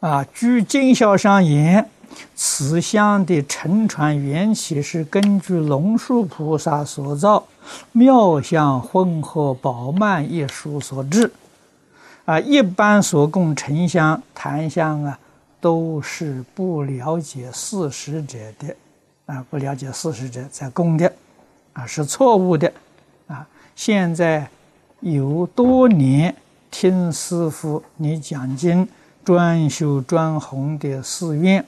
[0.01, 0.25] 啊！
[0.33, 1.87] 据经销商言，
[2.35, 7.45] 此香的沉船缘起是根据龙树菩萨所造
[7.93, 11.31] 妙相混合宝曼一书所制，
[12.25, 12.41] 啊！
[12.41, 15.19] 一般所供沉香、檀香啊，
[15.61, 18.77] 都是不了解事实者的，
[19.27, 21.12] 啊，不了解事实者在供的，
[21.73, 22.73] 啊，是错误的，
[23.27, 23.46] 啊！
[23.75, 24.49] 现在。
[25.03, 26.37] 有多年
[26.70, 28.87] 听师傅你讲经，
[29.24, 31.64] 专修专弘的寺院，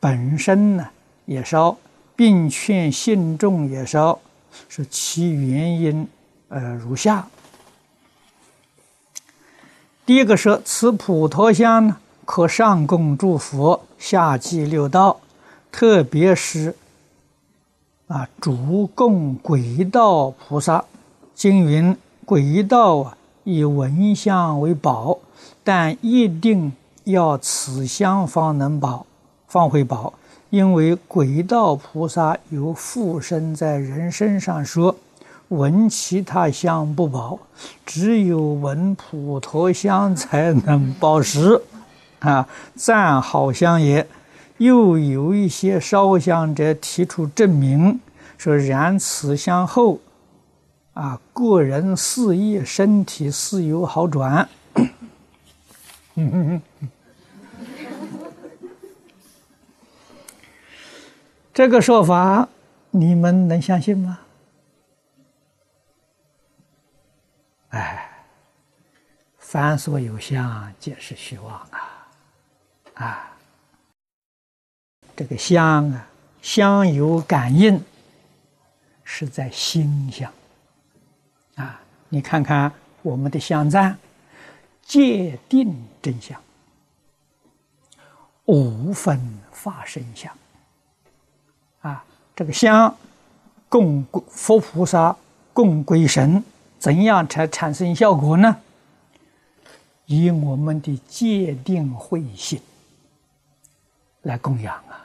[0.00, 0.84] 本身呢
[1.24, 1.76] 也烧，
[2.16, 4.18] 并劝信众也烧，
[4.68, 6.08] 是其原因，
[6.48, 7.28] 呃如下。
[10.04, 11.96] 第一个说，此普陀香呢，
[12.30, 15.16] 可上供诸佛，下济六道，
[15.72, 16.76] 特别是
[18.06, 20.84] 啊主供鬼道菩萨，
[21.34, 21.96] 经云。
[22.26, 25.16] 鬼道啊，以闻香为宝，
[25.64, 26.70] 但一定
[27.04, 29.06] 要此香方能保，
[29.46, 30.12] 方会保。
[30.50, 34.94] 因为鬼道菩萨有附身在人身上，说
[35.48, 37.38] 闻其他香不保，
[37.86, 41.62] 只有闻普陀香才能保食。
[42.20, 44.06] 啊，赞好香也。
[44.58, 48.00] 又有一些烧香者提出证明，
[48.36, 50.00] 说燃此香后。
[50.94, 54.48] 啊，个人事业、身体似有好转。
[61.54, 62.48] 这个说法，
[62.90, 64.18] 你们能相信吗？
[67.68, 68.10] 哎，
[69.38, 71.97] 凡所有相，皆是虚妄啊！
[72.98, 73.36] 啊，
[75.16, 76.08] 这个香啊，
[76.42, 77.80] 香有感应，
[79.04, 80.32] 是在心相。
[81.54, 82.72] 啊，你看看
[83.02, 83.96] 我们的香赞，
[84.82, 86.40] 界定真相，
[88.46, 90.36] 无分法身相。
[91.80, 92.96] 啊，这个香
[93.68, 95.16] 供佛菩萨、
[95.52, 96.42] 供鬼神，
[96.80, 98.56] 怎样才产生效果呢？
[100.06, 102.58] 以我们的界定慧心
[104.22, 105.00] 来供养啊，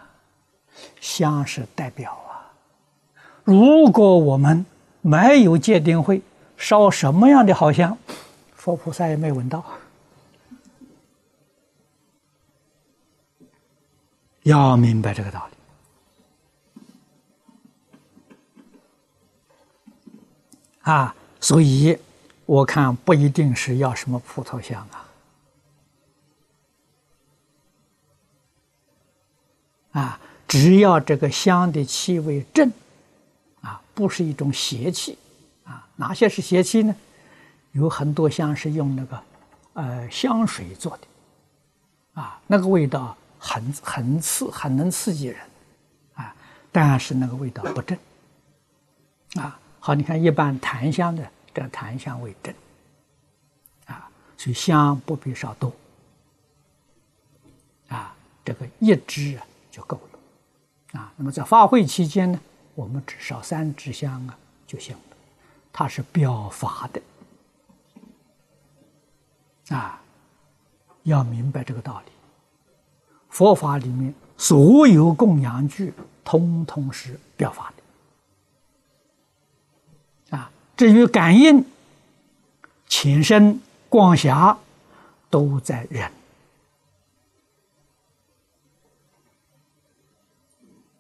[1.00, 2.52] 香是代表啊。
[3.44, 4.66] 如果我们
[5.02, 6.22] 没有戒定慧，
[6.58, 7.98] 烧什么样的好香，
[8.56, 9.64] 佛菩萨也没闻到。
[14.44, 15.54] 要明白这个道理。
[20.82, 21.98] 啊，所以
[22.46, 25.03] 我看不一定是要什么葡萄香啊，
[29.94, 32.72] 啊，只要这个香的气味正，
[33.62, 35.18] 啊，不是一种邪气，
[35.64, 36.94] 啊，哪些是邪气呢？
[37.72, 39.24] 有很多香是用那个
[39.74, 45.40] 呃香水做的，啊，那个味道很很刺，很能刺激人，
[46.14, 46.36] 啊，
[46.72, 47.98] 但是那个味道不正，
[49.36, 49.60] 啊。
[49.80, 52.56] 好，你看，一般檀香的这檀香味正，
[53.86, 55.74] 啊，所以香不必烧多，
[57.90, 58.16] 啊，
[58.46, 62.40] 这个一支啊就够了，啊，那么在法会期间呢，
[62.76, 65.18] 我们只烧三支香啊就行了，
[65.72, 67.02] 它是表法的，
[69.76, 70.00] 啊，
[71.02, 72.12] 要明白这个道理，
[73.30, 75.92] 佛法里面所有供养具，
[76.24, 77.74] 通通是表法
[80.30, 80.38] 的。
[80.38, 80.52] 啊。
[80.78, 81.66] 至于感应、
[82.88, 83.60] 浅深、
[83.90, 84.56] 广狭，
[85.32, 86.12] 都在人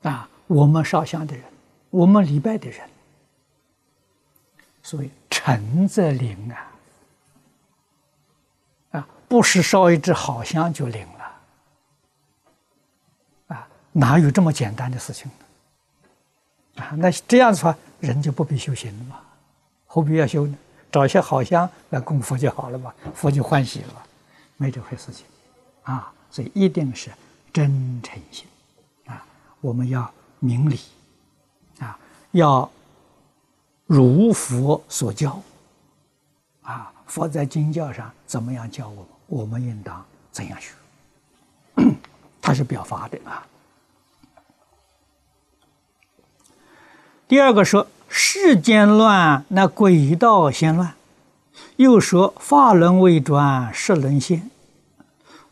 [0.03, 0.29] 啊。
[0.45, 1.43] 我们烧香的人，
[1.89, 2.81] 我们礼拜的人，
[4.83, 6.71] 所以诚则灵啊！
[8.99, 11.39] 啊，不是烧一支好香就灵了
[13.55, 13.67] 啊！
[13.93, 15.31] 哪有这么简单的事情
[16.75, 16.83] 呢？
[16.83, 19.21] 啊，那这样子话，人就不必修行了嘛。
[19.87, 20.55] 何必要修呢？
[20.91, 24.03] 找一些好香来供佛就好了嘛，佛就欢喜了嘛，
[24.57, 25.25] 没这回事情
[25.83, 26.11] 啊！
[26.29, 27.09] 所以一定是
[27.53, 28.45] 真诚心！
[29.63, 30.77] 我们要明理
[31.79, 31.97] 啊，
[32.31, 32.69] 要
[33.87, 35.41] 如佛所教
[36.63, 36.91] 啊！
[37.07, 40.73] 佛在经教上怎么样教我们，我们应当怎样学？
[42.41, 43.47] 他是表法的啊。
[47.27, 47.87] 第二个说。
[48.15, 50.93] 世间乱，那鬼道先乱。
[51.77, 54.51] 又说法轮未转，世轮先，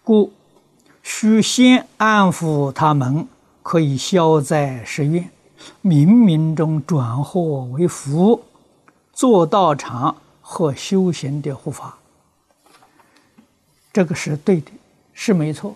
[0.04, 0.32] 故
[1.02, 3.28] 须先安抚他们，
[3.64, 5.30] 可以消灾释怨，
[5.84, 8.44] 冥冥中转祸为福，
[9.14, 11.98] 做道场和修行的护法。
[13.94, 14.72] 这个是对的，
[15.14, 15.76] 是没错。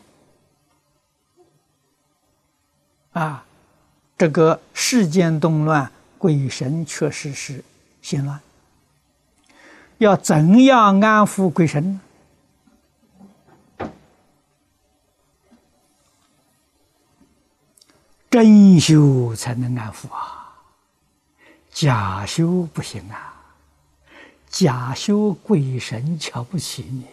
[3.13, 3.45] 啊，
[4.17, 5.91] 这个世间动乱。
[6.17, 7.63] 鬼神确实是
[8.01, 8.39] 心乱，
[9.99, 12.01] 要怎样安抚鬼神呢？
[18.35, 20.53] 真修才能安抚啊，
[21.71, 23.33] 假修不行啊，
[24.49, 27.05] 假修鬼神瞧不起你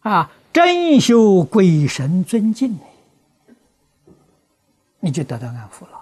[0.00, 2.80] 啊，真修鬼神尊敬你，
[4.98, 6.00] 你就得到安抚了。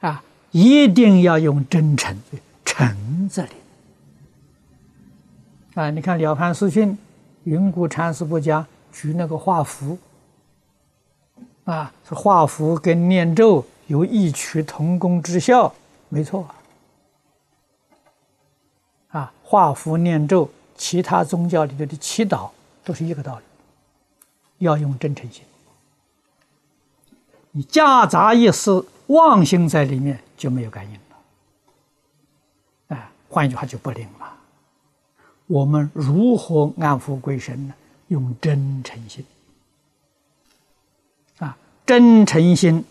[0.00, 2.14] 啊，一定要用真诚，
[2.66, 3.48] 诚字里。
[5.74, 6.90] 啊，你看《了凡四训》，
[7.44, 9.96] 云谷禅师不讲举那个画符，
[11.64, 15.72] 啊，是画符跟念咒有异曲同工之效，
[16.08, 16.46] 没错。
[19.08, 22.50] 啊，画符念咒，其他宗教里头的祈祷
[22.82, 23.44] 都是一个道理，
[24.58, 25.44] 要用真诚心。
[27.52, 28.86] 你夹杂一丝。
[29.08, 30.98] 妄心在里面就没有感应了，
[32.88, 34.23] 哎，换一句话就不灵了。
[35.46, 37.74] 我们如何安抚鬼神呢？
[38.08, 39.24] 用真诚心
[41.38, 42.84] 啊，真诚心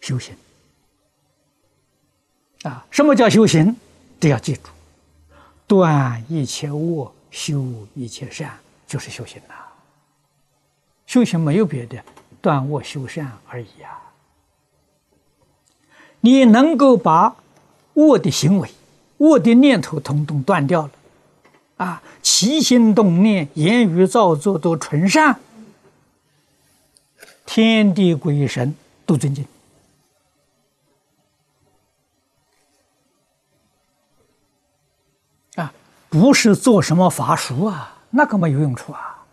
[0.00, 0.36] 修行
[2.62, 2.86] 啊。
[2.90, 3.74] 什么叫修行？
[4.20, 4.68] 这要记住，
[5.66, 7.64] 断一切恶，修
[7.94, 8.50] 一切善，
[8.86, 9.54] 就是修行呐。
[11.06, 12.04] 修行没有别的，
[12.42, 14.12] 断恶修善而已啊。
[16.20, 17.34] 你能够把
[17.94, 18.70] 恶的行为、
[19.20, 20.90] 我的念头通通断掉了。
[21.76, 25.40] 啊起心动念言语造作都纯善。
[27.44, 29.44] 天地鬼神都尊敬
[35.56, 35.72] 啊
[36.08, 39.24] 不是做什么法术啊那个没有用处啊。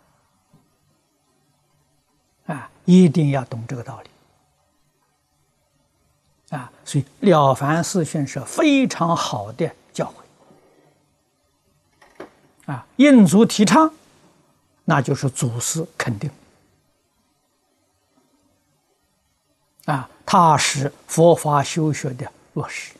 [2.46, 4.17] 啊一定要懂这个道理。
[6.50, 6.70] 啊！
[6.84, 10.12] 所以《了凡四训》是非常好的教
[12.66, 13.92] 诲啊，印祖提倡，
[14.84, 16.30] 那就是祖师肯定
[19.84, 22.92] 啊，它是佛法修学的落实。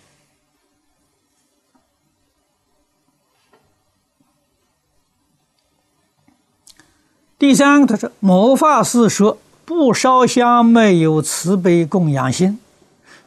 [7.39, 12.59] 第三个，他说：“某法师说，不烧香没有慈悲供养心，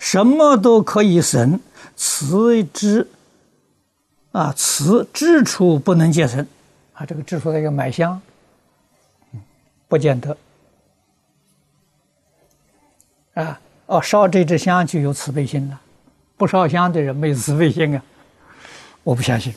[0.02, 1.60] 什么都可以生，
[1.96, 3.08] 慈之
[4.32, 6.48] 啊，慈之处不能见生
[6.94, 7.06] 啊。
[7.06, 8.20] 这个之处，他要买香，
[9.88, 10.36] 不见得
[13.36, 13.62] 啊。
[13.86, 15.80] 哦，烧这支香就有慈悲心了，
[16.36, 18.02] 不烧香的人没有慈悲心啊，
[19.04, 19.54] 我不相信。”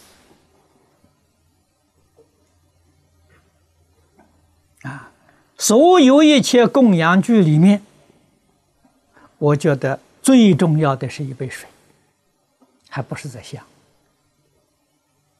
[4.82, 5.10] 啊
[5.56, 7.80] 所有一切供养具里面，
[9.38, 11.68] 我觉得最重要的是一杯水，
[12.88, 13.62] 还不是在想。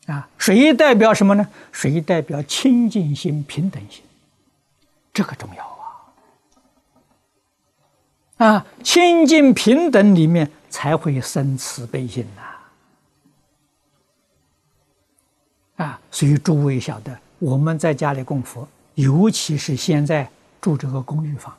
[0.07, 1.49] 啊，水代表什么呢？
[1.73, 4.05] 水代表清净心、平等心，
[5.15, 5.65] 这个重要
[8.37, 8.47] 啊！
[8.47, 12.27] 啊，清净平等里面才会生慈悲心
[15.77, 15.83] 呐！
[15.83, 18.69] 啊，所以诸位晓得，我们在家里供佛。
[18.97, 20.31] 尤其是现在
[20.61, 21.57] 住这个公寓房，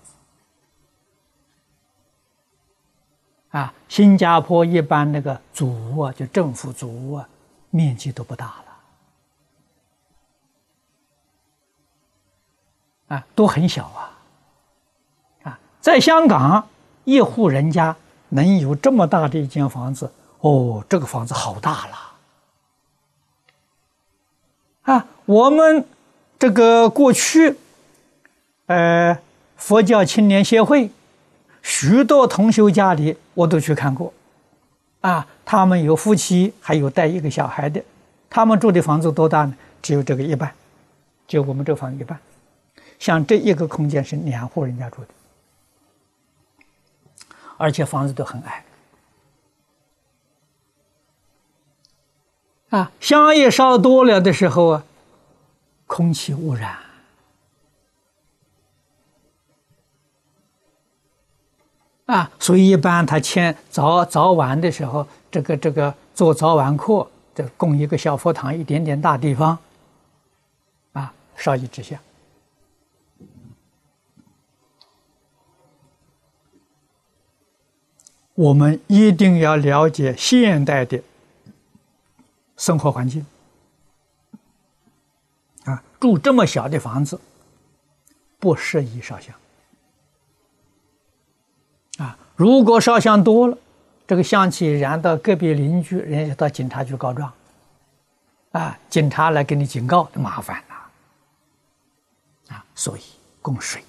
[3.58, 7.30] 啊，新加坡一般那个祖屋啊，就政府祖屋啊，
[7.70, 8.46] 面积都不大
[13.08, 14.12] 了，啊，都很小啊，
[15.44, 16.68] 啊，在香港
[17.06, 17.96] 一户人家
[18.30, 21.98] 能有这么大的一间房子，哦，这个房子好大了，
[24.94, 25.86] 啊，我们。
[26.38, 27.58] 这个过去，
[28.66, 29.18] 呃，
[29.56, 30.92] 佛教青年协会
[31.66, 34.14] 许多同修家里我都去看过，
[35.02, 37.82] 啊，他们有夫妻，还有带一个小孩的，
[38.30, 39.56] 他们住的房子多大呢？
[39.82, 40.54] 只有这个一半，
[41.28, 42.20] 就我们这房一半。
[43.00, 45.08] 像这一个空间是两户人家住的，
[47.58, 48.64] 而且房子都很矮。
[52.70, 54.84] 啊，香叶烧多了的时候啊。
[55.88, 56.78] 空气污染
[62.06, 69.58] 啊，所以一般他签早早晚的时候，这个这个做早晚课，这供一个小佛堂，一点点大地方，
[70.94, 72.00] 啊，烧一支香。
[78.36, 81.02] 我们一定要了解现代的
[82.58, 83.26] 生活环境。
[85.64, 87.20] 啊住这么小的房子，
[88.38, 89.34] 不适宜烧香。
[92.36, 93.58] 啊，如果烧香多了，
[94.08, 97.32] 这个香气燃到隔壁邻居，人家到警察局告状，
[98.52, 100.76] 啊，警察来给你警告，麻烦了。
[102.56, 103.02] 啊，所以
[103.42, 103.84] 供水，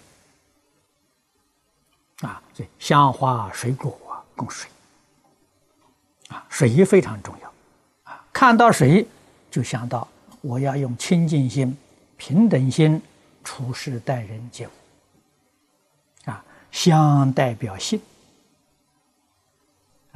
[2.22, 3.98] 啊，所以香花水果
[4.34, 4.70] 供水，
[6.28, 7.52] 啊，水非常重要，
[8.04, 9.06] 啊，看到水
[9.50, 10.08] 就想到
[10.40, 11.76] 我要用清净心。
[12.18, 13.02] 平等心
[13.44, 14.70] 处事待人接物，
[16.30, 18.00] 啊，香代表性，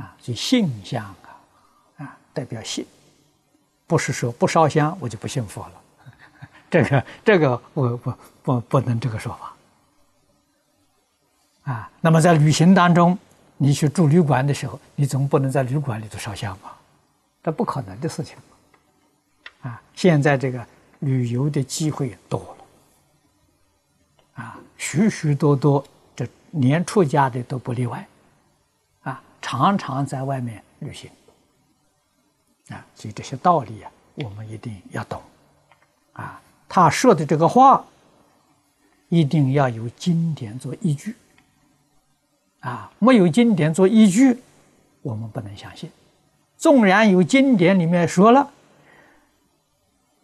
[0.01, 1.15] 啊，就性相啊，
[1.99, 2.87] 啊，代表性，
[3.87, 5.73] 不是说不烧香我就不信佛了，
[6.71, 9.33] 这个这个我不不不能这个说
[11.65, 13.19] 法，啊，那么在旅行当中，
[13.57, 16.77] 你去住旅馆的时候，你总不能在旅馆里头烧香吧？
[17.43, 18.37] 这不可能的事情，
[19.63, 20.67] 啊，现在这个。
[21.01, 25.83] 旅游的机会多了，啊，许许多多，
[26.15, 28.07] 这连出家的都不例外，
[29.43, 31.11] 常常在外面旅行，
[32.69, 35.21] 啊，所以这些道理啊，我们一定要懂，
[36.13, 37.85] 啊，他说的这个话，
[39.09, 41.15] 一定要有经典做依据，
[42.61, 44.39] 啊，没有经典做依据，
[45.03, 45.91] 我们不能相信，
[46.57, 48.51] 纵然有经典里面说了。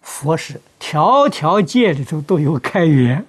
[0.03, 3.27] 佛是条条界里头都有开源。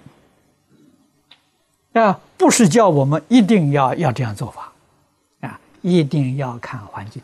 [1.94, 4.67] 啊，不是叫我们一定要要这样做法，
[5.82, 7.22] 一定要看环境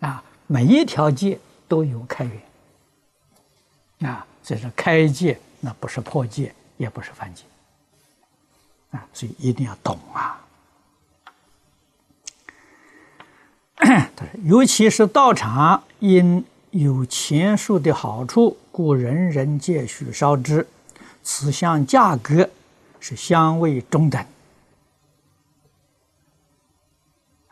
[0.00, 2.24] 啊，每一条界都有开
[3.98, 7.42] 源啊，这是开界，那不是破界，也不是犯界
[8.90, 10.40] 啊，所以一定要懂啊。
[13.76, 16.44] 他说，尤其是道场因。
[16.72, 20.66] 有前述的好处，故人人皆须烧之。
[21.22, 22.50] 此项价格
[23.00, 24.22] 是香味中等，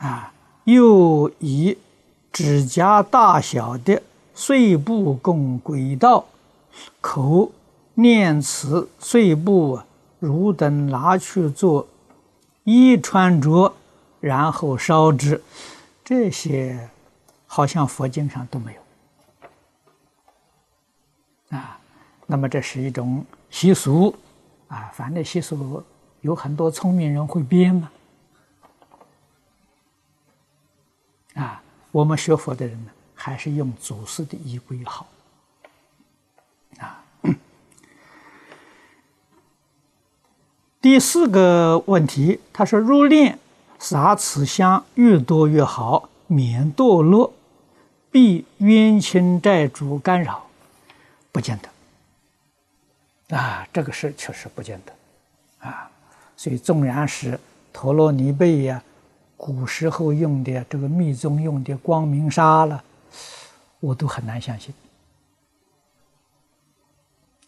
[0.05, 0.31] 啊，
[0.65, 1.79] 又以
[2.31, 4.03] 指甲大小的
[4.35, 6.27] 碎布供轨道，
[7.01, 7.51] 口
[7.95, 9.81] 念此碎布
[10.19, 11.89] 汝等拿去做
[12.65, 13.73] 衣穿着，
[14.21, 15.43] 然后烧之，
[16.05, 16.91] 这些
[17.47, 18.81] 好像佛经上都没有。
[21.57, 21.79] 啊，
[22.27, 24.15] 那么这是一种习俗，
[24.69, 25.83] 啊，反正习俗
[26.21, 27.91] 有很多聪明人会编嘛，
[31.35, 35.07] 啊我们学佛的人呢，还是用祖师的仪规好，
[36.79, 37.05] 啊。
[40.81, 43.37] 第四个问题，他说入殓
[43.79, 47.33] 撒此香越多越好，免堕落，
[48.11, 50.47] 避冤亲债主干扰。
[51.33, 55.91] 不见得啊，这个事确实不见得啊，
[56.37, 57.41] 所以纵然是
[57.73, 58.83] 陀罗尼贝呀，
[59.45, 62.83] 古时候用的这个密宗用的光明砂了，
[63.79, 64.75] 我都很难相信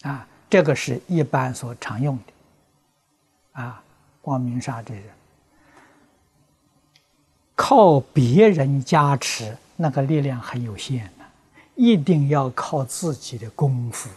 [0.03, 3.83] 啊，这个是一般所常用的啊，
[4.21, 5.01] 光明砂这个
[7.55, 11.25] 靠别人加持，那个力量很有限的。
[11.77, 14.11] 一定要靠自己的功夫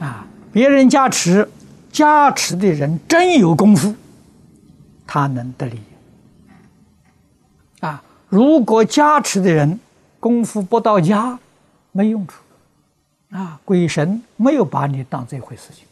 [0.00, 0.04] 啊！
[0.04, 1.48] 啊，别人加持，
[1.94, 3.94] 加持的人真有功夫，
[5.06, 5.80] 他能得利。
[7.78, 9.78] 啊，如果加持的人
[10.18, 11.38] 功夫不到家，
[11.92, 12.42] 没用处。
[13.30, 15.86] 啊，鬼神没有把你当这回事情。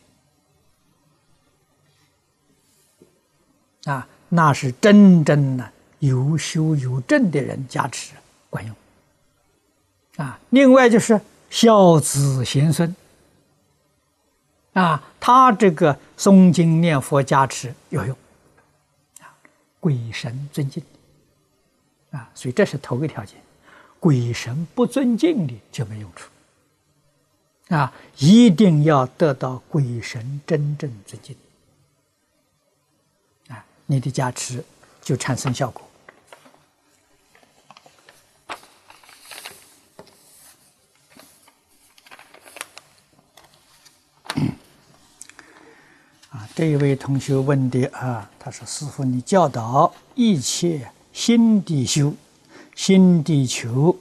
[3.93, 5.71] 啊，那是真正的。
[6.01, 8.15] 有修有正的人加持
[8.51, 8.75] 管用
[10.17, 10.37] 啊！
[10.51, 12.93] 另外就是孝子贤孙
[14.73, 18.17] 啊，他这个诵经念佛加持有用
[19.21, 19.29] 啊，
[19.79, 20.83] 鬼神尊敬
[22.11, 23.39] 啊，所以这是头个条件，
[24.01, 26.31] 鬼神不尊敬的就没用处
[27.69, 31.37] 啊，一定要得到鬼神真正尊敬
[33.49, 34.65] 啊，你的加持
[35.03, 35.87] 就产生效果。
[46.55, 52.13] 这一位同学问的啊，他说：“师傅，你教导一切心地修、
[52.75, 53.97] 心地求，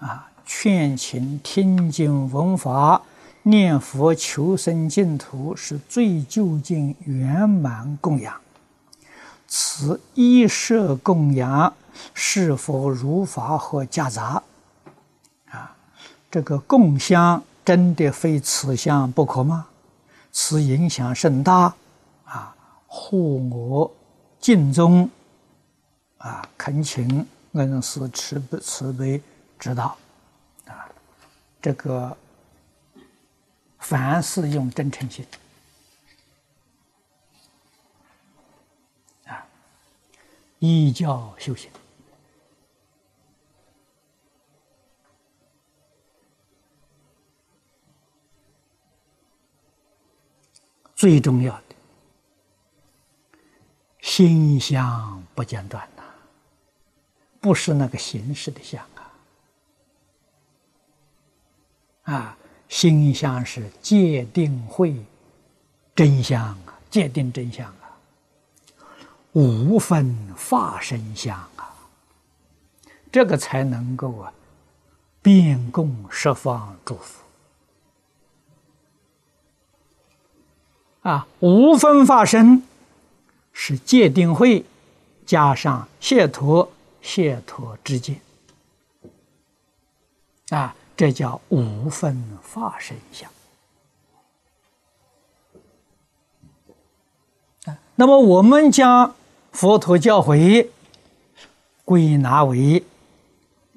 [0.00, 3.00] 啊，劝请听经闻法、
[3.44, 8.34] 念佛求生净土，是最究竟圆满供养。
[9.46, 11.72] 此一舍供养
[12.12, 14.42] 是否如法和夹杂？
[15.48, 15.76] 啊，
[16.28, 19.66] 这个供香真的非此香不可吗？
[20.32, 21.72] 此影响甚大。”
[22.96, 23.92] 护我
[24.38, 25.10] 敬宗
[26.18, 29.20] 啊，恳请恩师慈悲慈悲
[29.58, 29.98] 指导
[30.66, 30.88] 啊！
[31.60, 32.16] 这个
[33.80, 35.26] 凡事用真诚心
[39.26, 39.44] 啊，
[40.60, 41.68] 依教修行，
[50.94, 51.63] 最重要。
[54.16, 56.02] 心相不间断呐，
[57.40, 58.80] 不是那个形式的相
[62.04, 62.36] 啊，啊，
[62.68, 64.94] 心相是界定会
[65.96, 67.98] 真相啊，界定真相啊，
[69.32, 71.74] 无分法身相啊，
[73.10, 74.32] 这个才能够啊，
[75.22, 77.24] 遍供十方诸佛。
[81.02, 82.62] 啊，无分法身。
[83.56, 84.64] 是界定会
[85.24, 88.20] 加上解脱，解脱之见
[90.50, 93.30] 啊，这叫无分法身相
[97.64, 97.78] 啊。
[97.94, 99.14] 那么我们将
[99.52, 100.68] 佛陀教诲
[101.84, 102.84] 归纳为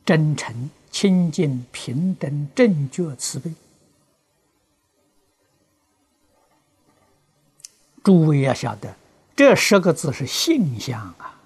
[0.03, 3.53] 真诚、清净、平等、正觉、慈悲。
[8.03, 8.95] 诸位要晓得。
[9.38, 11.38] 这十个字是性相啊，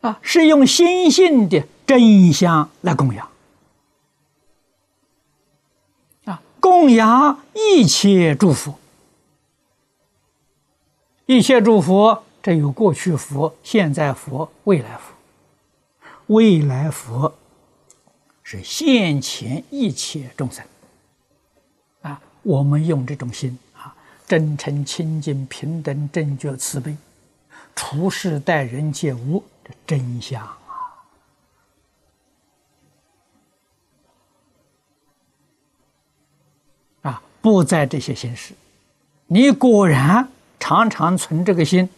[0.00, 3.30] 啊，是用心性的真相来供养，
[6.24, 8.74] 啊，供养一切诸佛，
[11.26, 15.14] 一切诸佛这有过去佛、现在佛、未来佛。
[16.26, 17.32] 未来佛
[18.42, 20.64] 是现前一切众生。
[22.02, 23.67] 啊，我们用这种心啊，
[24.28, 26.94] 真诚、清净、平等、正觉、慈悲，
[27.74, 31.06] 处事待人皆无这真相啊！
[37.02, 38.52] 啊，不在这些形式，
[39.28, 40.28] 你果然
[40.60, 41.88] 常常存这个心，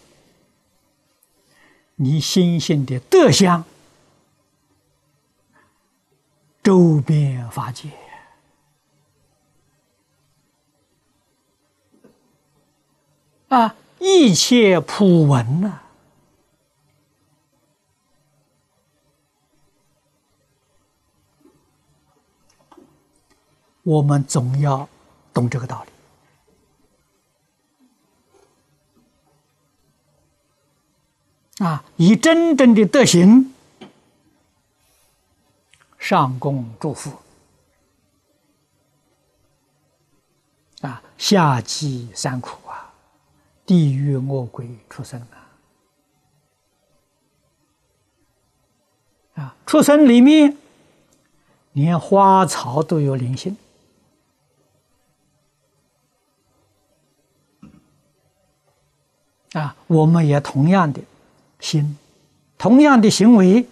[1.96, 3.64] 你心性的德相。
[6.62, 7.88] 周边法界
[13.50, 15.80] 啊，一切普闻呐，
[23.82, 24.88] 我们总要
[25.34, 25.84] 懂这个道
[31.58, 31.64] 理。
[31.64, 33.52] 啊，以真正的德行。
[35.98, 37.12] 上供祝福
[40.80, 42.89] 啊，下济三苦啊，
[43.70, 45.46] 地狱恶鬼出生啊，
[49.34, 50.56] 啊，出生里面
[51.74, 53.56] 连花草都有灵性。
[59.52, 61.00] 啊，我们也同样的
[61.60, 61.96] 心，
[62.58, 63.68] 同样的行为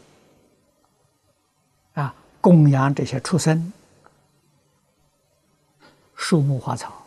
[1.94, 2.14] 啊。
[2.40, 3.72] 供养这些畜生、
[6.14, 6.97] 树木花草。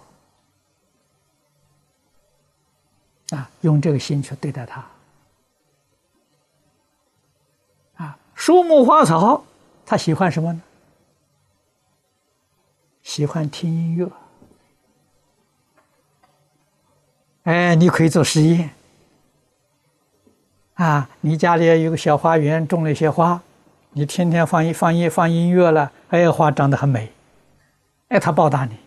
[3.32, 4.86] 啊，用这个心去对待它
[7.96, 8.18] 啊。
[8.36, 9.44] 树木花草，
[9.86, 10.62] 它喜欢什么呢？
[13.04, 14.08] 喜欢听音乐。
[17.44, 18.70] 哎，你可以做实验
[20.76, 21.10] 啊！
[21.22, 23.42] 你家里有个小花园，种了一些花。
[23.92, 27.12] 你天天放一放音放音乐了，哎，花长得很美，
[28.10, 28.78] 哎，他报答你，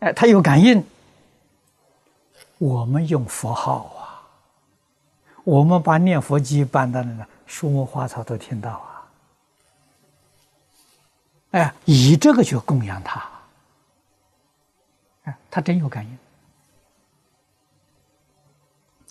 [0.00, 0.82] 哎，他有感应。
[2.58, 4.22] 我们用佛号啊，
[5.44, 9.08] 我们把念佛机搬到那个树木花草都听到啊，
[11.52, 13.28] 哎，以这个去供养他，
[15.24, 16.18] 哎，他真有感应，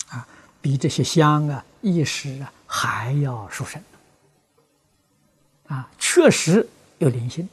[0.10, 0.28] 啊，
[0.62, 3.82] 比这些香啊、意识啊还要殊胜。
[5.68, 6.68] 啊，确实
[7.00, 7.50] 有灵性。